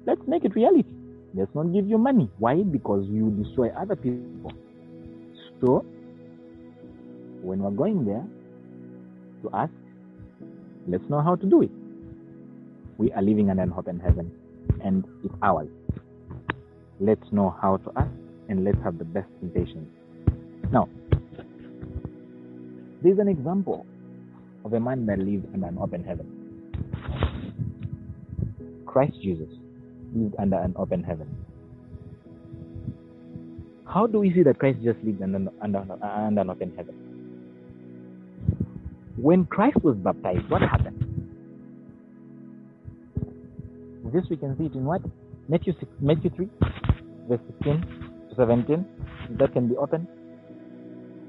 let's 0.05 0.21
make 0.27 0.43
it 0.43 0.53
reality. 0.55 0.89
Let's 1.33 1.53
not 1.55 1.71
give 1.71 1.87
you 1.87 1.97
money. 1.97 2.29
Why? 2.39 2.61
Because 2.61 3.07
you 3.07 3.31
destroy 3.41 3.69
other 3.69 3.95
people. 3.95 4.51
So 5.61 5.85
when 7.41 7.59
we're 7.59 7.71
going 7.71 8.05
there 8.05 8.25
to 9.43 9.55
ask, 9.55 9.71
let's 10.87 11.07
know 11.09 11.21
how 11.21 11.35
to 11.35 11.45
do 11.45 11.61
it. 11.61 11.71
We 12.97 13.11
are 13.13 13.21
living 13.21 13.49
in 13.49 13.59
an 13.59 13.73
open 13.75 13.99
heaven 13.99 14.31
and 14.83 15.05
it's 15.23 15.33
ours. 15.41 15.69
Let's 16.99 17.31
know 17.31 17.55
how 17.61 17.77
to 17.77 17.91
ask 17.95 18.11
and 18.49 18.63
let's 18.63 18.77
have 18.83 18.97
the 18.97 19.05
best 19.05 19.29
intentions. 19.41 19.87
Now, 20.71 20.89
there's 23.01 23.19
an 23.19 23.27
example 23.27 23.85
of 24.63 24.73
a 24.73 24.79
man 24.79 25.05
that 25.07 25.19
lived 25.19 25.45
under 25.53 25.67
an 25.67 25.77
open 25.77 26.03
heaven. 26.03 26.43
Christ 28.85 29.13
Jesus 29.21 29.49
lived 30.15 30.35
under 30.39 30.57
an 30.57 30.73
open 30.77 31.03
heaven. 31.03 31.27
How 33.85 34.07
do 34.07 34.19
we 34.19 34.33
see 34.33 34.43
that 34.43 34.59
Christ 34.59 34.79
just 34.83 34.99
lived 35.03 35.21
under, 35.21 35.51
under, 35.61 35.79
under 36.01 36.41
an 36.41 36.49
open 36.49 36.73
heaven? 36.75 36.95
When 39.17 39.45
Christ 39.45 39.77
was 39.83 39.95
baptized, 39.97 40.49
what 40.49 40.61
happened? 40.61 41.02
This 44.13 44.23
we 44.29 44.37
can 44.37 44.55
see 44.57 44.65
it 44.65 44.75
in 44.75 44.85
what? 44.85 45.01
Matthew 45.49 45.73
6, 45.79 45.91
Matthew 45.99 46.29
3, 46.29 46.47
verse 47.27 47.39
16 47.47 47.81
to 48.29 48.35
17. 48.37 48.85
That 49.39 49.53
can 49.53 49.67
be 49.67 49.75
open. 49.75 50.07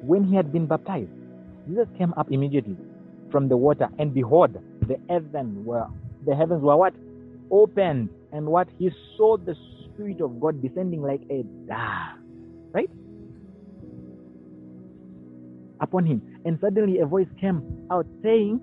When 0.03 0.25
he 0.25 0.37
had 0.37 0.53
been 0.53 0.66
baptized, 0.66 1.09
Jesus 1.66 1.88
came 1.97 2.12
up 2.18 2.31
immediately 2.31 2.77
from 3.33 3.49
the 3.49 3.57
water, 3.57 3.88
and 3.99 4.12
behold, 4.12 4.59
the 4.87 5.01
heaven 5.09 5.64
were 5.64 5.87
the 6.27 6.35
heavens 6.35 6.62
were 6.62 6.77
what? 6.77 6.94
Opened, 7.51 8.11
and 8.33 8.47
what 8.47 8.68
he 8.79 8.90
saw 9.16 9.37
the 9.37 9.57
Spirit 9.85 10.20
of 10.20 10.40
God 10.40 10.61
descending 10.62 11.03
like 11.03 11.23
a 11.31 11.42
dove, 11.66 12.18
right? 12.73 12.90
Upon 15.81 16.07
him. 16.07 16.23
And 16.44 16.59
suddenly 16.61 17.01
a 17.01 17.07
voice 17.07 17.29
came 17.40 17.62
out 17.90 18.07
saying, 18.23 18.61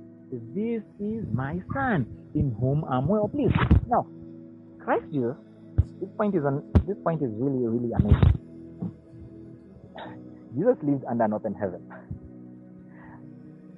This 0.54 0.84
is 1.00 1.26
my 1.34 1.62
son, 1.74 2.06
in 2.36 2.56
whom 2.60 2.84
I'm 2.86 3.08
well 3.08 3.28
pleased. 3.28 3.56
Now, 3.88 4.08
Christ 4.84 5.06
Jesus, 5.12 5.36
this 6.00 6.10
point 6.18 6.36
is 6.36 6.44
an, 6.46 6.64
this 6.88 6.98
point 7.04 7.22
is 7.22 7.30
really, 7.34 7.68
really 7.68 7.92
amazing. 7.94 8.40
Jesus 10.56 10.76
lived 10.84 11.06
under 11.10 11.24
an 11.24 11.34
open 11.34 11.54
heaven. 11.54 11.82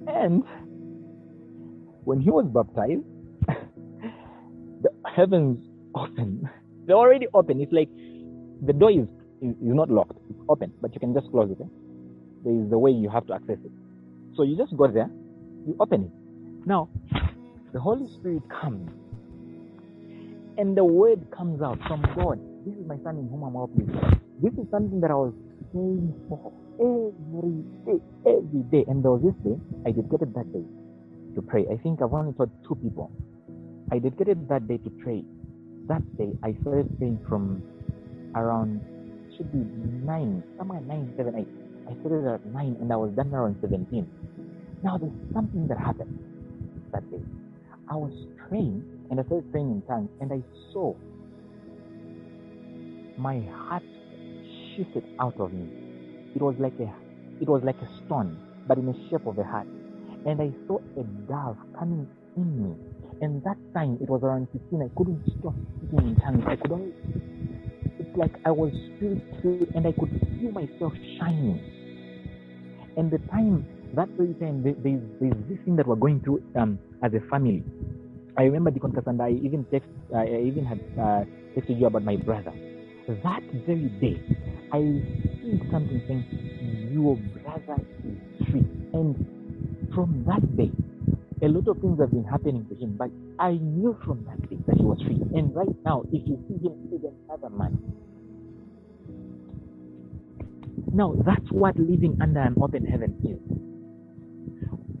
And 0.06 0.42
when 2.04 2.20
he 2.20 2.30
was 2.30 2.46
baptized, 2.46 3.04
the 4.82 4.90
heavens 5.14 5.58
open. 5.94 6.48
They're 6.86 6.96
already 6.96 7.26
open. 7.32 7.60
It's 7.60 7.72
like 7.72 7.88
the 8.66 8.72
door 8.72 8.90
is, 8.90 9.08
is, 9.40 9.50
is 9.50 9.74
not 9.74 9.90
locked. 9.90 10.18
It's 10.30 10.40
open, 10.48 10.72
but 10.80 10.92
you 10.94 11.00
can 11.00 11.14
just 11.14 11.30
close 11.30 11.50
it. 11.50 11.58
Eh? 11.60 11.68
There 12.44 12.52
is 12.52 12.70
the 12.70 12.78
way 12.78 12.90
you 12.90 13.08
have 13.08 13.26
to 13.28 13.34
access 13.34 13.58
it. 13.64 13.72
So 14.36 14.42
you 14.42 14.56
just 14.56 14.76
go 14.76 14.88
there, 14.88 15.08
you 15.66 15.76
open 15.80 16.04
it. 16.04 16.10
Now, 16.66 16.88
the 17.74 17.80
Holy 17.80 18.06
Spirit 18.06 18.42
comes 18.48 18.88
and 20.56 20.76
the 20.76 20.84
word 20.84 21.26
comes 21.36 21.60
out 21.60 21.76
from 21.88 22.02
God. 22.14 22.38
This 22.64 22.74
is 22.78 22.86
my 22.86 22.96
son 23.02 23.18
in 23.18 23.28
whom 23.28 23.42
I'm 23.42 23.58
pleased. 23.74 23.90
This 24.40 24.54
is 24.54 24.70
something 24.70 25.00
that 25.00 25.10
I 25.10 25.14
was 25.14 25.34
praying 25.74 26.14
for 26.30 26.54
every 26.78 27.66
day, 27.82 27.98
every 28.24 28.62
day. 28.70 28.84
And 28.86 29.02
there 29.02 29.10
was 29.10 29.26
this 29.26 29.34
day, 29.42 29.58
I 29.84 29.90
dedicated 29.90 30.32
that 30.38 30.46
day 30.54 30.62
to 31.34 31.42
pray. 31.42 31.66
I 31.66 31.76
think 31.82 32.00
I've 32.00 32.14
only 32.14 32.32
taught 32.34 32.50
two 32.62 32.76
people. 32.76 33.10
I 33.90 33.98
dedicated 33.98 34.48
that 34.48 34.68
day 34.68 34.78
to 34.78 34.90
pray. 35.02 35.24
That 35.88 36.06
day, 36.16 36.30
I 36.44 36.54
started 36.62 36.96
praying 36.96 37.26
from 37.28 37.60
around, 38.36 38.86
should 39.36 39.50
be 39.50 39.58
9, 39.58 40.42
somewhere 40.56 40.80
9, 40.80 41.14
7, 41.16 41.34
8. 41.34 41.48
I 41.90 42.00
started 42.00 42.34
at 42.34 42.46
9 42.46 42.76
and 42.80 42.92
I 42.92 42.96
was 42.96 43.10
done 43.18 43.34
around 43.34 43.58
17. 43.60 44.06
Now, 44.84 44.96
there's 44.96 45.12
something 45.34 45.66
that 45.66 45.78
happened 45.78 46.16
that 46.92 47.02
day. 47.10 47.20
I 47.90 47.96
was 47.96 48.12
praying 48.48 48.82
and 49.10 49.20
I 49.20 49.24
started 49.24 49.50
praying 49.52 49.70
in 49.70 49.82
tongues 49.82 50.10
and 50.20 50.32
I 50.32 50.42
saw 50.72 50.94
my 53.18 53.40
heart 53.66 53.82
shifted 54.76 55.04
out 55.20 55.38
of 55.38 55.52
me. 55.52 55.68
It 56.34 56.42
was 56.42 56.56
like 56.58 56.74
a 56.80 56.92
it 57.40 57.48
was 57.48 57.62
like 57.64 57.76
a 57.76 57.88
stone, 58.06 58.38
but 58.66 58.78
in 58.78 58.86
the 58.86 58.94
shape 59.10 59.26
of 59.26 59.38
a 59.38 59.44
heart. 59.44 59.66
And 60.26 60.40
I 60.40 60.50
saw 60.66 60.78
a 60.96 61.04
dove 61.28 61.58
coming 61.78 62.08
in 62.36 62.62
me. 62.62 62.74
And 63.20 63.42
that 63.44 63.56
time 63.74 63.98
it 64.00 64.08
was 64.08 64.22
around 64.22 64.48
15. 64.52 64.82
I 64.82 64.90
couldn't 64.96 65.22
stop 65.38 65.54
speaking 65.78 66.08
in 66.08 66.16
tongues. 66.16 66.44
I 66.46 66.56
could 66.56 66.72
only 66.72 66.92
it's 67.98 68.16
like 68.16 68.32
I 68.44 68.50
was 68.50 68.72
spirit 68.96 69.22
filled 69.42 69.68
and 69.74 69.86
I 69.86 69.92
could 69.92 70.10
feel 70.40 70.52
myself 70.52 70.92
shining. 71.18 71.60
And 72.96 73.10
the 73.10 73.18
time 73.30 73.66
that 73.94 74.08
very 74.18 74.34
time 74.34 74.62
there's, 74.62 74.76
this 75.48 75.58
thing 75.64 75.76
that 75.76 75.86
we're 75.86 75.94
going 75.94 76.20
through 76.20 76.42
um, 76.56 76.78
as 77.04 77.12
a 77.14 77.20
family 77.30 77.62
I 78.36 78.44
remember 78.44 78.70
Deacon 78.72 78.92
Cassandra, 78.92 79.26
I 79.26 79.30
even 79.30 79.64
text, 79.70 79.88
I 80.14 80.26
even 80.26 80.64
had 80.64 80.80
uh, 80.98 81.22
texted 81.54 81.78
you 81.78 81.86
about 81.86 82.02
my 82.02 82.16
brother. 82.16 82.52
That 83.06 83.42
very 83.66 83.88
day, 84.00 84.20
I 84.72 84.80
see 84.80 85.60
something 85.70 86.02
saying, 86.08 86.90
Your 86.92 87.16
brother 87.16 87.80
is 88.04 88.48
free. 88.50 88.66
And 88.92 89.14
from 89.94 90.24
that 90.26 90.42
day, 90.56 90.72
a 91.42 91.48
lot 91.48 91.68
of 91.68 91.80
things 91.80 92.00
have 92.00 92.10
been 92.10 92.24
happening 92.24 92.66
to 92.68 92.74
him, 92.74 92.96
but 92.98 93.10
I 93.38 93.52
knew 93.52 93.96
from 94.04 94.24
that 94.26 94.50
day 94.50 94.58
that 94.66 94.76
he 94.78 94.84
was 94.84 95.00
free. 95.02 95.20
And 95.38 95.54
right 95.54 95.76
now, 95.84 96.02
if 96.12 96.26
you 96.26 96.42
see 96.48 96.54
him, 96.66 96.88
he's 96.90 97.02
another 97.28 97.50
man. 97.50 97.78
Now, 100.92 101.14
that's 101.24 101.50
what 101.52 101.78
living 101.78 102.18
under 102.20 102.40
an 102.40 102.56
open 102.60 102.84
heaven 102.86 103.14
is. 103.22 103.38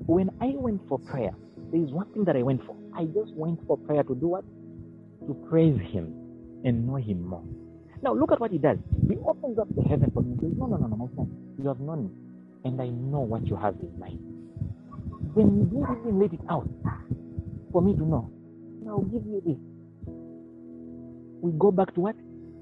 When 0.06 0.30
I 0.40 0.52
went 0.56 0.82
for 0.88 0.98
prayer, 1.00 1.34
there 1.74 1.82
is 1.82 1.90
one 1.90 2.06
thing 2.12 2.24
that 2.24 2.36
I 2.36 2.42
went 2.42 2.64
for. 2.64 2.76
I 2.96 3.02
just 3.06 3.34
went 3.34 3.58
for 3.66 3.76
prayer 3.76 4.04
to 4.04 4.14
do 4.14 4.28
what? 4.28 4.44
To 5.26 5.34
praise 5.50 5.76
Him 5.90 6.14
and 6.64 6.86
know 6.86 6.94
Him 6.94 7.26
more. 7.26 7.42
Now 8.00 8.14
look 8.14 8.30
at 8.30 8.38
what 8.38 8.52
He 8.52 8.58
does. 8.58 8.78
He 9.08 9.16
opens 9.26 9.58
up 9.58 9.66
the 9.74 9.82
heaven 9.82 10.12
for 10.14 10.22
me. 10.22 10.36
He 10.36 10.46
says, 10.46 10.52
No, 10.56 10.66
no, 10.66 10.76
no, 10.76 10.86
no, 10.86 10.94
my 10.94 11.06
son. 11.16 11.26
You 11.58 11.66
have 11.66 11.80
known 11.80 12.04
me, 12.04 12.10
and 12.64 12.80
I 12.80 12.86
know 12.86 13.20
what 13.26 13.44
you 13.48 13.56
have 13.56 13.74
in 13.82 13.98
mind. 13.98 14.20
Then 15.34 15.58
you 15.58 15.64
didn't 15.66 15.98
even 15.98 16.20
let 16.20 16.32
it 16.32 16.40
out 16.48 16.68
for 17.72 17.82
me 17.82 17.94
to 17.94 18.06
know. 18.06 18.30
I'll 18.88 19.02
give 19.02 19.26
you 19.26 19.42
this. 19.44 19.58
We 21.42 21.50
go 21.58 21.72
back 21.72 21.92
to 21.94 22.00
what? 22.00 22.14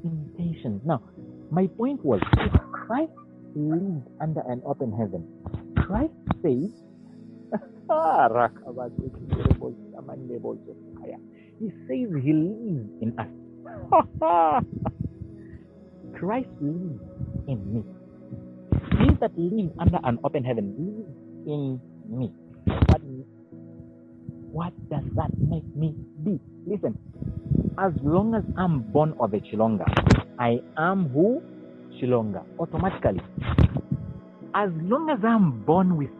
Intentions. 0.05 0.81
Now, 0.87 1.03
my 1.51 1.66
point 1.66 2.03
was 2.03 2.22
Christ 2.72 3.12
lived 3.55 4.09
under 4.22 4.40
an 4.48 4.62
open 4.64 4.90
heaven, 4.90 5.29
Christ 5.87 6.14
says, 6.42 6.70
Ah, 7.91 8.29
he 11.59 11.69
says 11.87 12.09
he 12.25 12.33
lives 12.33 12.88
in 13.03 13.15
us. 13.19 13.29
Christ 16.19 16.49
lives 16.61 17.01
in 17.49 17.59
me. 17.73 17.85
He 18.99 19.15
that 19.21 19.37
lives 19.37 19.73
under 19.79 19.99
an 20.05 20.19
open 20.25 20.45
heaven 20.45 20.75
lives 20.79 21.12
in 21.47 21.81
me. 22.09 22.33
What, 22.88 23.03
what 24.53 24.73
does 24.88 25.05
that 25.17 25.31
make 25.38 25.67
me 25.77 25.95
be? 26.25 26.41
Listen, 26.67 26.99
as 27.79 27.93
long 28.03 28.35
as 28.35 28.45
I'm 28.57 28.81
born 28.93 29.15
of 29.21 29.35
a 29.35 29.38
Chilonga, 29.38 29.85
I 30.38 30.61
am 30.79 31.11
who? 31.11 31.43
Chilonga, 32.01 32.45
automatically. 32.59 33.21
As 34.55 34.71
long 34.83 35.11
as 35.11 35.19
I'm 35.25 35.65
born 35.65 35.97
with 35.97 36.11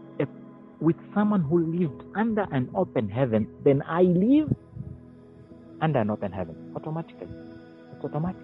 with 0.83 0.97
someone 1.15 1.43
who 1.43 1.65
lived 1.65 2.03
under 2.17 2.43
an 2.51 2.69
open 2.75 3.09
heaven, 3.09 3.47
then 3.65 3.83
I 3.87 4.03
live 4.03 4.49
under 5.81 6.01
an 6.01 6.11
open 6.11 6.33
heaven 6.33 6.73
automatically. 6.75 7.29
It's 7.95 8.05
automatic. 8.05 8.43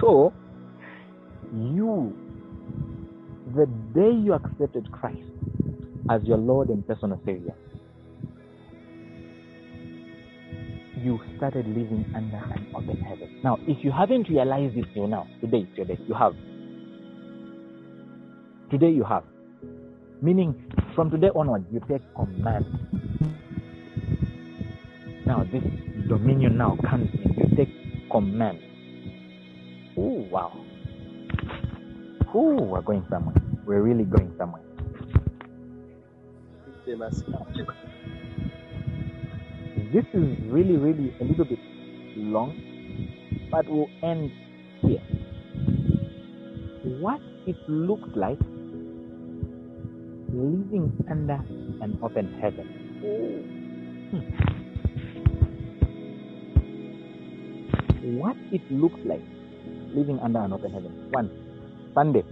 So, 0.00 0.34
you, 1.54 2.14
the 3.56 3.64
day 3.94 4.10
you 4.22 4.34
accepted 4.34 4.92
Christ 4.92 5.18
as 6.10 6.22
your 6.24 6.36
Lord 6.36 6.68
and 6.68 6.86
personal 6.86 7.18
Savior, 7.24 7.54
you 11.02 11.18
started 11.38 11.66
living 11.66 12.04
under 12.14 12.36
an 12.36 12.66
open 12.76 12.98
heaven. 12.98 13.40
Now, 13.42 13.56
if 13.62 13.82
you 13.82 13.92
haven't 13.92 14.28
realized 14.28 14.76
it 14.76 14.84
till 14.92 15.06
now, 15.06 15.26
today 15.40 15.58
is 15.58 15.68
your 15.74 15.86
day. 15.86 15.98
You 16.06 16.14
have. 16.14 16.34
Today 18.70 18.90
you 18.90 19.04
have. 19.04 19.24
Meaning, 20.20 20.54
from 20.96 21.10
today 21.10 21.30
onward, 21.32 21.64
you 21.70 21.80
take 21.88 22.02
command. 22.16 22.66
Now, 25.24 25.44
this 25.44 25.62
dominion 26.08 26.58
now 26.58 26.76
comes 26.88 27.08
in. 27.14 27.34
You 27.36 27.56
take 27.56 28.10
command. 28.10 28.58
Oh, 29.96 30.26
wow. 30.30 30.52
Oh, 32.34 32.62
we're 32.62 32.82
going 32.82 33.06
somewhere. 33.08 33.36
We're 33.64 33.82
really 33.82 34.04
going 34.04 34.34
somewhere. 34.36 34.62
This 39.92 40.04
is 40.12 40.38
really, 40.50 40.76
really 40.76 41.14
a 41.20 41.24
little 41.24 41.44
bit 41.44 41.60
long, 42.16 42.58
but 43.52 43.68
we'll 43.68 43.88
end 44.02 44.32
here. 44.80 45.00
What 47.00 47.20
it 47.46 47.56
looks 47.68 48.08
like 48.16 48.38
living 50.28 50.92
under 51.10 51.40
an 51.82 51.98
open 52.02 52.38
heaven. 52.40 52.66
Hmm. 54.10 54.20
What 58.18 58.36
it 58.52 58.62
looks 58.70 59.00
like 59.04 59.22
living 59.94 60.18
under 60.20 60.40
an 60.40 60.52
open 60.52 60.72
heaven. 60.72 61.08
One, 61.10 61.30
Sunday. 61.94 62.24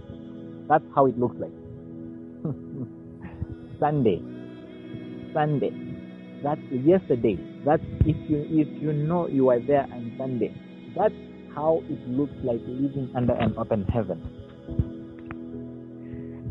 That's 0.67 0.83
how 0.95 1.05
it 1.05 1.17
looks 1.17 1.35
like. 1.39 1.51
Sunday. 3.79 4.21
Sunday. 5.33 5.71
That's 6.43 6.61
yesterday. 6.71 7.37
That's 7.65 7.83
if 8.05 8.17
you 8.29 8.45
if 8.49 8.67
you 8.81 8.93
know 8.93 9.27
you 9.27 9.49
are 9.49 9.59
there 9.59 9.83
on 9.91 10.13
Sunday. 10.17 10.53
That's 10.95 11.13
how 11.53 11.83
it 11.89 12.07
looks 12.07 12.33
like 12.43 12.61
living 12.67 13.09
under 13.15 13.33
an 13.33 13.55
open 13.57 13.83
heaven. 13.85 14.36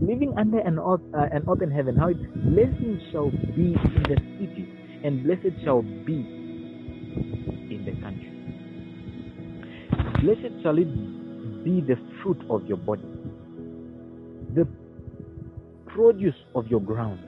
Living 0.00 0.34
under 0.36 0.58
an, 0.58 0.78
op- 0.78 1.00
uh, 1.14 1.26
an 1.32 1.44
open 1.48 1.70
heaven, 1.70 1.96
how 1.96 2.08
it 2.08 2.18
blessings 2.54 3.00
shall 3.12 3.30
be 3.30 3.74
in 3.74 4.02
the 4.08 4.16
city, 4.38 4.68
and 5.04 5.24
blessed 5.24 5.56
shall 5.64 5.82
be 5.82 6.14
in 7.70 7.82
the 7.84 7.92
country. 8.02 8.32
Blessed 10.22 10.62
shall 10.62 10.78
it 10.78 11.64
be 11.64 11.80
the 11.80 11.96
fruit 12.22 12.38
of 12.50 12.66
your 12.66 12.76
body, 12.76 13.02
the 14.54 14.66
produce 15.86 16.34
of 16.54 16.66
your 16.68 16.80
ground, 16.80 17.20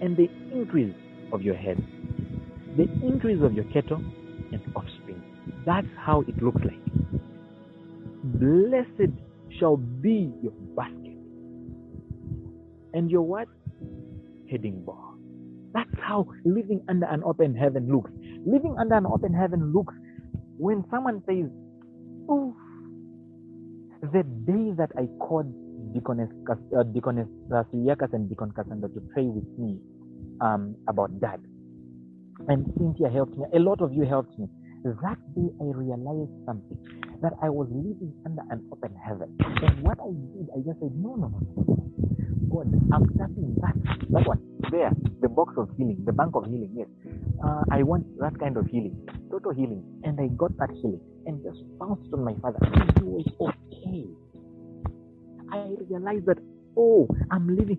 and 0.00 0.16
the 0.16 0.28
increase 0.52 0.94
of 1.32 1.42
your 1.42 1.54
head, 1.54 1.76
the 2.76 2.84
increase 3.06 3.42
of 3.42 3.52
your 3.52 3.64
cattle 3.72 4.02
and 4.52 4.60
offspring. 4.74 5.22
That's 5.66 5.86
how 5.98 6.22
it 6.22 6.42
looks 6.42 6.62
like. 6.64 6.80
Blessed 8.24 9.12
shall 9.58 9.76
be 9.76 10.32
your 10.42 10.52
and 12.96 13.10
your 13.10 13.22
what? 13.22 13.46
Heading 14.50 14.82
bar. 14.84 15.12
That's 15.74 15.90
how 16.00 16.26
living 16.44 16.80
under 16.88 17.06
an 17.06 17.22
open 17.24 17.54
heaven 17.54 17.92
looks. 17.92 18.10
Living 18.46 18.74
under 18.80 18.94
an 18.96 19.06
open 19.06 19.34
heaven 19.34 19.72
looks 19.74 19.92
when 20.56 20.84
someone 20.90 21.22
says, 21.28 21.50
Oh, 22.28 22.56
the 24.00 24.22
day 24.48 24.72
that 24.78 24.90
I 24.96 25.06
called 25.20 25.52
Deaconess, 25.92 26.30
uh, 26.48 26.54
uh, 26.78 26.84
and 26.84 28.28
Deacon 28.28 28.50
Cassandra 28.52 28.88
to 28.88 29.00
pray 29.12 29.24
with 29.24 29.46
me 29.58 29.78
um, 30.40 30.74
about 30.88 31.20
dad, 31.20 31.40
and 32.48 32.64
Cynthia 32.78 33.10
helped 33.10 33.36
me, 33.36 33.44
a 33.54 33.58
lot 33.58 33.80
of 33.80 33.92
you 33.92 34.04
helped 34.04 34.38
me. 34.38 34.48
That 34.84 35.18
day 35.34 35.48
I 35.60 35.64
realized 35.74 36.32
something 36.46 36.78
that 37.22 37.32
I 37.42 37.48
was 37.48 37.68
living 37.70 38.12
under 38.24 38.42
an 38.50 38.68
open 38.72 38.94
heaven. 39.04 39.36
And 39.40 39.82
what 39.82 39.98
I 40.00 40.12
did, 40.12 40.48
I 40.54 40.58
just 40.64 40.80
said, 40.80 40.92
no, 40.94 41.16
no, 41.16 41.28
no. 41.28 41.85
God, 42.56 42.72
I'm 42.90 43.06
tapping 43.18 43.54
that, 43.60 43.74
that 44.10 44.26
one 44.26 44.40
there, 44.70 44.90
the 45.20 45.28
box 45.28 45.54
of 45.58 45.68
healing, 45.76 45.98
the 46.06 46.12
bank 46.12 46.34
of 46.34 46.44
healing. 46.46 46.72
Yes, 46.74 46.88
uh, 47.44 47.62
I 47.70 47.82
want 47.82 48.06
that 48.18 48.38
kind 48.38 48.56
of 48.56 48.66
healing, 48.66 48.96
total 49.30 49.52
healing, 49.52 49.84
and 50.04 50.18
I 50.18 50.28
got 50.28 50.56
that 50.56 50.70
healing, 50.70 51.00
and 51.26 51.42
just 51.44 51.62
bounced 51.78 52.08
on 52.14 52.24
my 52.24 52.34
father. 52.40 52.58
He 52.96 53.02
was 53.02 53.26
okay. 53.40 54.06
I 55.52 55.68
realized 55.90 56.24
that 56.26 56.38
oh, 56.78 57.08
I'm 57.30 57.54
living. 57.54 57.76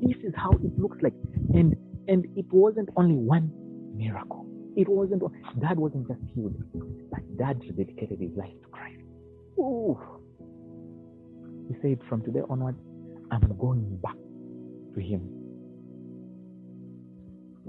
This 0.00 0.18
is 0.22 0.32
how 0.36 0.52
it 0.52 0.78
looks 0.78 0.98
like, 1.02 1.14
and 1.54 1.74
and 2.06 2.26
it 2.36 2.46
wasn't 2.52 2.90
only 2.96 3.16
one 3.16 3.50
miracle. 3.96 4.46
It 4.76 4.88
wasn't. 4.88 5.22
Dad 5.60 5.78
wasn't 5.78 6.06
just 6.06 6.20
healed, 6.32 6.54
but 7.10 7.20
Dad 7.36 7.60
dedicated 7.76 8.20
his 8.20 8.36
life 8.36 8.54
to 8.62 8.68
Christ. 8.68 9.02
Ooh. 9.58 9.98
He 11.68 11.74
said, 11.82 11.98
from 12.08 12.22
today 12.22 12.42
onward, 12.48 12.76
I'm 13.30 13.56
going 13.58 13.98
back 14.02 14.16
to 14.94 15.00
Him. 15.00 15.20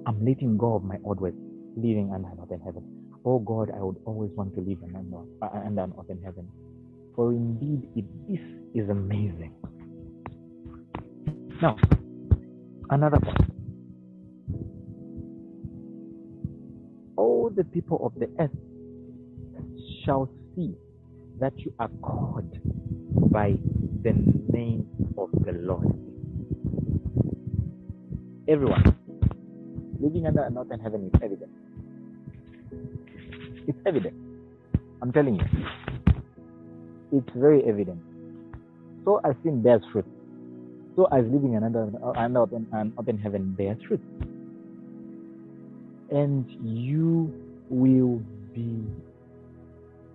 I'm 0.06 0.24
letting 0.24 0.58
go 0.58 0.76
of 0.76 0.84
my 0.84 0.98
old 1.04 1.20
ways, 1.20 1.34
living 1.76 2.12
under 2.14 2.30
an 2.30 2.40
open 2.42 2.62
heaven. 2.62 2.84
Oh 3.26 3.40
God, 3.40 3.72
I 3.76 3.80
would 3.84 3.98
always 4.06 4.32
want 4.36 4.56
to 4.56 4.62
live 4.62 4.78
under, 4.84 5.18
uh, 5.42 5.66
under 5.66 5.84
an 5.84 5.94
open 5.98 6.22
heaven. 6.24 6.48
For 7.16 7.32
indeed, 7.32 7.90
it, 7.96 8.06
this 8.28 8.40
is 8.74 8.90
amazing. 8.90 9.54
Now, 11.62 11.76
another 12.90 13.20
point. 13.20 13.52
All 17.18 17.50
the 17.50 17.64
people 17.64 18.00
of 18.06 18.14
the 18.20 18.30
earth 18.40 18.52
shall 20.06 20.30
see 20.56 20.76
that 21.40 21.58
you 21.58 21.74
are 21.80 21.90
called 22.02 22.58
by 23.32 23.58
the 24.04 24.14
name 24.52 24.88
of 25.18 25.30
the 25.46 25.54
Lord. 25.54 25.88
Everyone 28.48 28.96
living 30.00 30.26
under 30.28 30.44
an 30.44 30.58
open 30.58 30.80
heaven 30.80 31.12
is 31.14 31.22
evident. 31.22 31.52
It's 33.68 33.78
evident. 33.86 34.16
I'm 35.02 35.12
telling 35.12 35.36
you. 35.36 35.46
It's 37.12 37.30
very 37.36 37.64
evident. 37.64 38.00
So 39.06 39.20
as 39.24 39.36
sin 39.44 39.62
bears 39.62 39.82
fruit. 39.92 40.06
So 40.96 41.06
as 41.06 41.24
living 41.26 41.56
under, 41.56 41.92
under 42.16 42.40
uh, 42.40 42.44
open, 42.44 42.68
an 42.72 42.94
open 42.98 43.18
heaven 43.18 43.54
bears 43.58 43.78
fruit. 43.88 44.02
And 46.12 46.46
you 46.64 47.34
will 47.70 48.22
be 48.54 48.84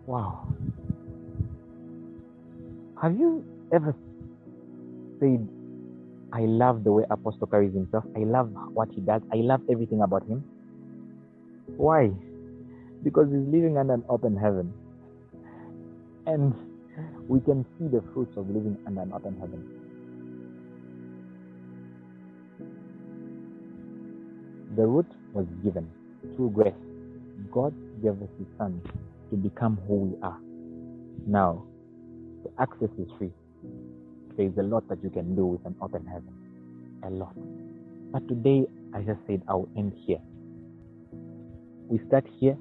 wow. 0.07 0.47
Have 3.01 3.19
you 3.19 3.45
ever 3.73 3.97
said, 5.21 5.49
I 6.33 6.43
love 6.43 6.85
the 6.85 6.93
way 6.93 7.05
Apostle 7.11 7.47
carries 7.49 7.75
himself. 7.75 8.05
I 8.17 8.21
love 8.21 8.51
what 8.75 8.91
he 8.95 9.01
does. 9.03 9.23
I 9.33 9.37
love 9.39 9.63
everything 9.71 10.03
about 10.03 10.27
him. 10.29 10.45
Why? 11.77 12.11
Because 13.05 13.29
he's 13.31 13.47
living 13.53 13.79
under 13.79 13.95
an 13.95 14.05
open 14.09 14.37
heaven. 14.37 14.73
And 16.27 16.55
we 17.29 17.41
can 17.41 17.65
see 17.79 17.89
the 17.89 18.03
fruits 18.15 18.33
of 18.37 18.49
living 18.49 18.79
under 18.87 19.03
an 19.03 19.13
open 19.15 19.37
heaven. 19.41 19.65
The 24.77 24.87
root 24.87 25.07
was 25.35 25.47
given 25.65 25.89
through 26.37 26.51
grace. 26.53 26.75
God 27.53 27.75
gave 28.03 28.13
us 28.23 28.29
His 28.39 28.49
Son 28.59 28.83
to 29.31 29.37
become 29.37 29.79
who 29.89 29.95
we 29.97 30.17
are. 30.23 30.39
Now, 31.27 31.65
the 32.45 32.51
access 32.61 32.91
is 32.99 33.09
free. 33.19 33.33
There 34.37 34.47
is 34.47 34.57
a 34.59 34.63
lot 34.63 34.89
that 34.89 35.03
you 35.03 35.11
can 35.11 35.37
do 35.37 35.45
with 35.45 35.65
an 35.67 35.77
open 35.83 36.07
heaven. 36.07 36.33
A 37.05 37.11
lot. 37.11 37.35
But 38.13 38.27
today, 38.29 38.67
I 38.95 39.03
just 39.03 39.21
said 39.27 39.43
I'll 39.49 39.69
end 39.77 39.93
here. 40.07 40.21
We 41.89 42.01
start 42.07 42.27
here 42.41 42.57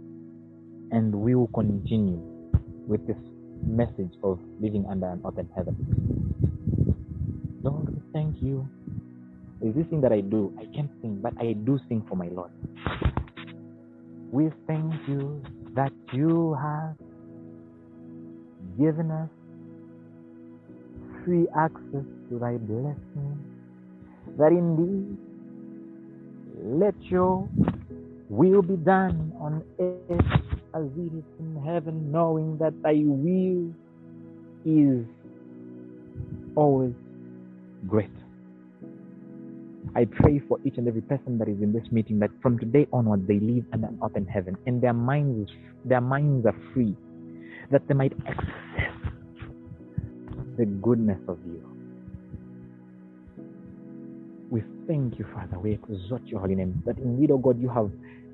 and 0.92 1.16
we 1.16 1.36
will 1.36 1.48
continue 1.48 2.20
with 2.88 3.06
this 3.08 3.18
message 3.66 4.12
of 4.24 4.40
living 4.60 4.86
under 4.90 5.08
an 5.08 5.22
open 5.24 5.50
heaven. 5.56 5.76
Lord, 7.64 8.02
thank 8.12 8.42
you. 8.42 8.68
There's 9.62 9.76
this 9.76 9.86
thing 9.88 10.02
that 10.02 10.12
I 10.12 10.22
do. 10.22 10.54
I 10.60 10.66
can't 10.76 10.90
sing, 11.02 11.20
but 11.22 11.34
I 11.40 11.54
do 11.54 11.80
sing 11.88 12.04
for 12.10 12.16
my 12.16 12.28
Lord. 12.28 12.52
We 14.32 14.50
thank 14.68 14.94
you 15.08 15.44
that 15.76 15.94
you 16.12 16.58
have 16.60 16.96
given 18.78 19.12
us 19.12 19.30
free 21.26 21.48
access 21.56 22.06
to 22.30 22.40
thy 22.40 22.58
blessing, 22.58 23.38
that 24.38 24.52
indeed 24.52 25.18
let 26.64 26.96
your 27.04 27.48
will 28.30 28.62
be 28.62 28.76
done 28.78 29.34
on 29.40 29.64
earth 29.80 30.42
as 30.74 30.84
it 30.98 31.14
is 31.14 31.24
in 31.40 31.62
heaven, 31.66 32.12
knowing 32.12 32.58
that 32.58 32.74
thy 32.82 33.02
will 33.06 33.74
is 34.66 35.06
always 36.56 36.94
great. 37.88 38.10
I 39.96 40.06
pray 40.06 40.42
for 40.48 40.60
each 40.64 40.78
and 40.78 40.88
every 40.88 41.02
person 41.02 41.38
that 41.40 41.50
is 41.50 41.62
in 41.62 41.74
this 41.74 41.92
meeting 41.92 42.20
that 42.20 42.30
from 42.42 42.58
today 42.58 42.88
onward 42.94 43.28
they 43.28 43.40
live 43.40 43.66
in 43.74 43.84
an 43.84 44.00
open 44.02 44.26
heaven 44.26 44.56
and 44.66 44.82
their 44.82 44.94
minds 44.94 45.52
their 45.84 46.00
minds 46.00 46.46
are 46.46 46.56
free, 46.74 46.96
that 47.72 47.86
they 47.88 47.94
might 47.94 48.14
the 50.58 50.66
goodness 50.66 51.20
of 51.28 51.38
you. 51.46 51.62
We 54.50 54.64
thank 54.88 55.18
you, 55.18 55.26
Father. 55.34 55.60
We 55.60 55.74
exalt 55.74 56.22
your 56.26 56.42
holy 56.42 56.56
name. 56.56 56.82
That 56.86 56.98
indeed, 56.98 57.32
O 57.32 57.38
God, 57.38 57.60
you 57.62 57.70
have 57.70 57.90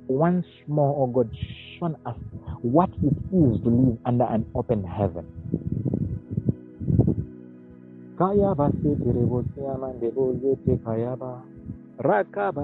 once 0.07 0.45
more, 0.67 1.03
O 1.03 1.07
God, 1.07 1.29
shown 1.79 1.95
us 2.05 2.15
what 2.61 2.89
it 3.03 3.13
is 3.31 3.61
to 3.63 3.69
live 3.69 3.97
under 4.05 4.25
an 4.25 4.45
open 4.55 4.83
heaven. 4.83 5.25
Kayaba. 8.19 8.71
Raka. 12.03 12.53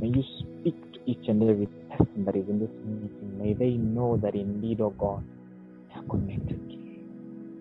May 0.00 0.08
you 0.08 0.22
speak 0.40 0.74
to 0.92 0.98
each 1.06 1.28
and 1.28 1.42
every 1.42 1.68
person 1.98 2.24
that 2.26 2.36
is 2.36 2.48
in 2.48 2.60
this 2.60 2.70
meeting. 2.84 3.38
May 3.38 3.54
they 3.54 3.76
know 3.78 4.18
that 4.22 4.34
indeed, 4.36 4.80
O 4.82 4.90
God, 4.90 5.24
they 5.90 6.00
are 6.00 6.04
connected 6.10 6.60
to 6.70 6.74
you. 6.76 7.04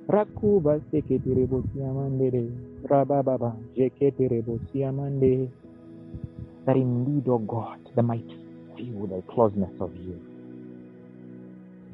Rakuba 0.09 0.81
seketerebo 0.91 1.63
siamande. 1.73 2.51
Rabababa 2.89 3.57
jeketerebo 3.77 4.59
siamande. 4.71 5.51
That 6.65 6.77
indeed, 6.77 7.27
O 7.29 7.39
God, 7.39 7.79
they 7.95 8.03
might 8.03 8.27
feel 8.77 9.07
the 9.07 9.23
closeness 9.33 9.73
of 9.81 9.95
you. 9.95 10.21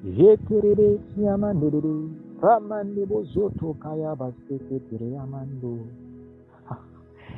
Jekerere 0.05 0.99
siamandere. 1.15 2.15
Ramande 2.41 3.05
bozoto 3.07 3.75
kaya 3.81 4.15
baseketere 4.15 5.17
amando. 5.19 5.89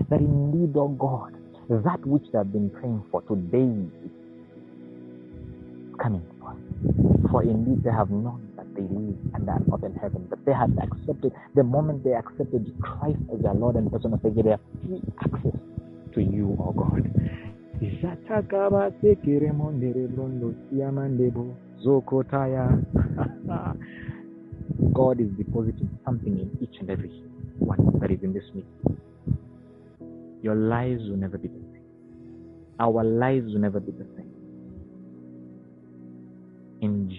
That 0.10 0.22
indeed, 0.22 0.78
O 0.78 0.90
God, 0.90 1.34
that 1.70 2.06
which 2.06 2.26
they 2.32 2.40
have 2.40 2.54
been 2.54 2.70
praying 2.72 3.04
for 3.12 3.22
today 3.24 3.90
is 4.06 4.12
coming 5.96 6.24
forth. 6.40 6.58
For 7.32 7.44
indeed 7.44 7.84
they 7.84 7.92
have 7.92 8.10
known 8.10 8.48
that 8.58 8.68
they 8.76 8.82
live 8.82 9.18
under 9.34 9.52
an 9.54 9.84
in 9.84 9.96
heaven, 10.00 10.28
but 10.30 10.44
they 10.46 10.54
have 10.54 10.72
accepted 10.78 11.34
the 11.56 11.64
moment 11.64 12.04
they 12.04 12.14
accepted 12.14 12.74
Christ 12.82 13.20
as 13.34 13.42
their 13.42 13.54
Lord 13.54 13.76
and 13.76 13.92
personal 13.92 14.20
Savior, 14.24 14.44
they 14.44 14.50
have 14.52 14.60
free 14.86 15.02
access 15.24 15.60
to 16.14 16.22
you, 16.22 16.56
O 16.60 16.72
God. 16.72 17.12
Siamandebo 20.72 21.56
zokotaya. 21.84 22.84
God 24.94 25.20
is 25.20 25.28
depositing 25.38 25.90
something 26.06 26.40
in 26.40 26.58
each 26.62 26.80
and 26.80 26.90
every 26.90 27.10
one 27.60 28.00
that 28.00 28.12
is 28.12 28.20
in 28.24 28.34
this 28.34 28.44
meeting. 28.54 29.00
Your 30.42 30.56
lives 30.56 31.02
will 31.10 31.18
never 31.18 31.38
be 31.38 31.48
the 31.48 31.60
same. 31.60 31.84
Our 32.80 33.04
lives 33.04 33.54
will 33.54 33.62
never 33.62 33.80
be 33.80 33.92
the 33.92 34.06
same. 34.16 34.25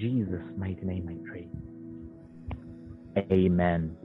Jesus' 0.00 0.42
mighty 0.56 0.84
name 0.84 1.08
I 1.08 1.16
pray. 1.30 1.48
Amen. 3.32 3.96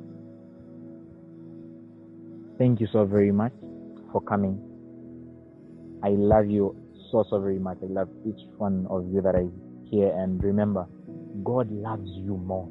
Thank 2.57 2.79
you 2.79 2.87
so 2.93 3.05
very 3.05 3.31
much 3.31 3.53
for 4.11 4.21
coming. 4.21 4.59
I 6.03 6.09
love 6.09 6.49
you 6.49 6.75
so, 7.11 7.25
so 7.29 7.39
very 7.39 7.59
much. 7.59 7.77
I 7.83 7.87
love 7.87 8.09
each 8.25 8.39
one 8.57 8.87
of 8.89 9.05
you 9.11 9.21
that 9.21 9.35
I 9.35 9.47
hear. 9.89 10.07
And 10.17 10.41
remember, 10.43 10.85
God 11.43 11.69
loves 11.71 12.09
you 12.15 12.37
more. 12.37 12.69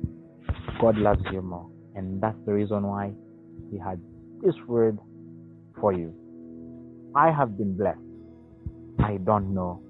God 0.80 0.96
loves 0.96 1.22
you 1.32 1.42
more. 1.42 1.68
And 1.94 2.22
that's 2.22 2.38
the 2.46 2.52
reason 2.52 2.86
why 2.86 3.12
He 3.70 3.78
had 3.78 4.00
this 4.42 4.54
word 4.66 4.98
for 5.80 5.92
you. 5.92 6.14
I 7.14 7.30
have 7.30 7.58
been 7.58 7.76
blessed. 7.76 7.98
I 9.00 9.18
don't 9.18 9.54
know 9.54 9.82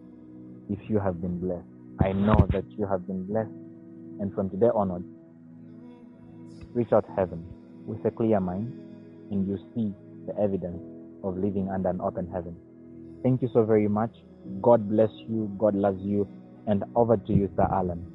if 0.68 0.78
you 0.88 0.98
have 0.98 1.20
been 1.20 1.38
blessed. 1.38 1.69
I 2.00 2.12
know 2.12 2.48
that 2.52 2.64
you 2.78 2.86
have 2.86 3.06
been 3.06 3.26
blessed. 3.26 3.50
And 4.20 4.32
from 4.34 4.50
today 4.50 4.68
onward, 4.74 5.04
reach 6.74 6.92
out 6.92 7.04
heaven 7.16 7.44
with 7.86 8.04
a 8.04 8.10
clear 8.10 8.40
mind 8.40 8.72
and 9.30 9.48
you 9.48 9.58
see 9.74 9.92
the 10.26 10.38
evidence 10.40 10.82
of 11.24 11.36
living 11.36 11.70
under 11.72 11.90
an 11.90 12.00
open 12.00 12.28
heaven. 12.32 12.56
Thank 13.22 13.42
you 13.42 13.50
so 13.52 13.64
very 13.64 13.88
much. 13.88 14.10
God 14.62 14.88
bless 14.88 15.10
you. 15.28 15.54
God 15.58 15.74
loves 15.74 16.00
you. 16.02 16.28
And 16.66 16.84
over 16.96 17.16
to 17.16 17.32
you, 17.32 17.50
Sir 17.56 17.66
Alan. 17.70 18.09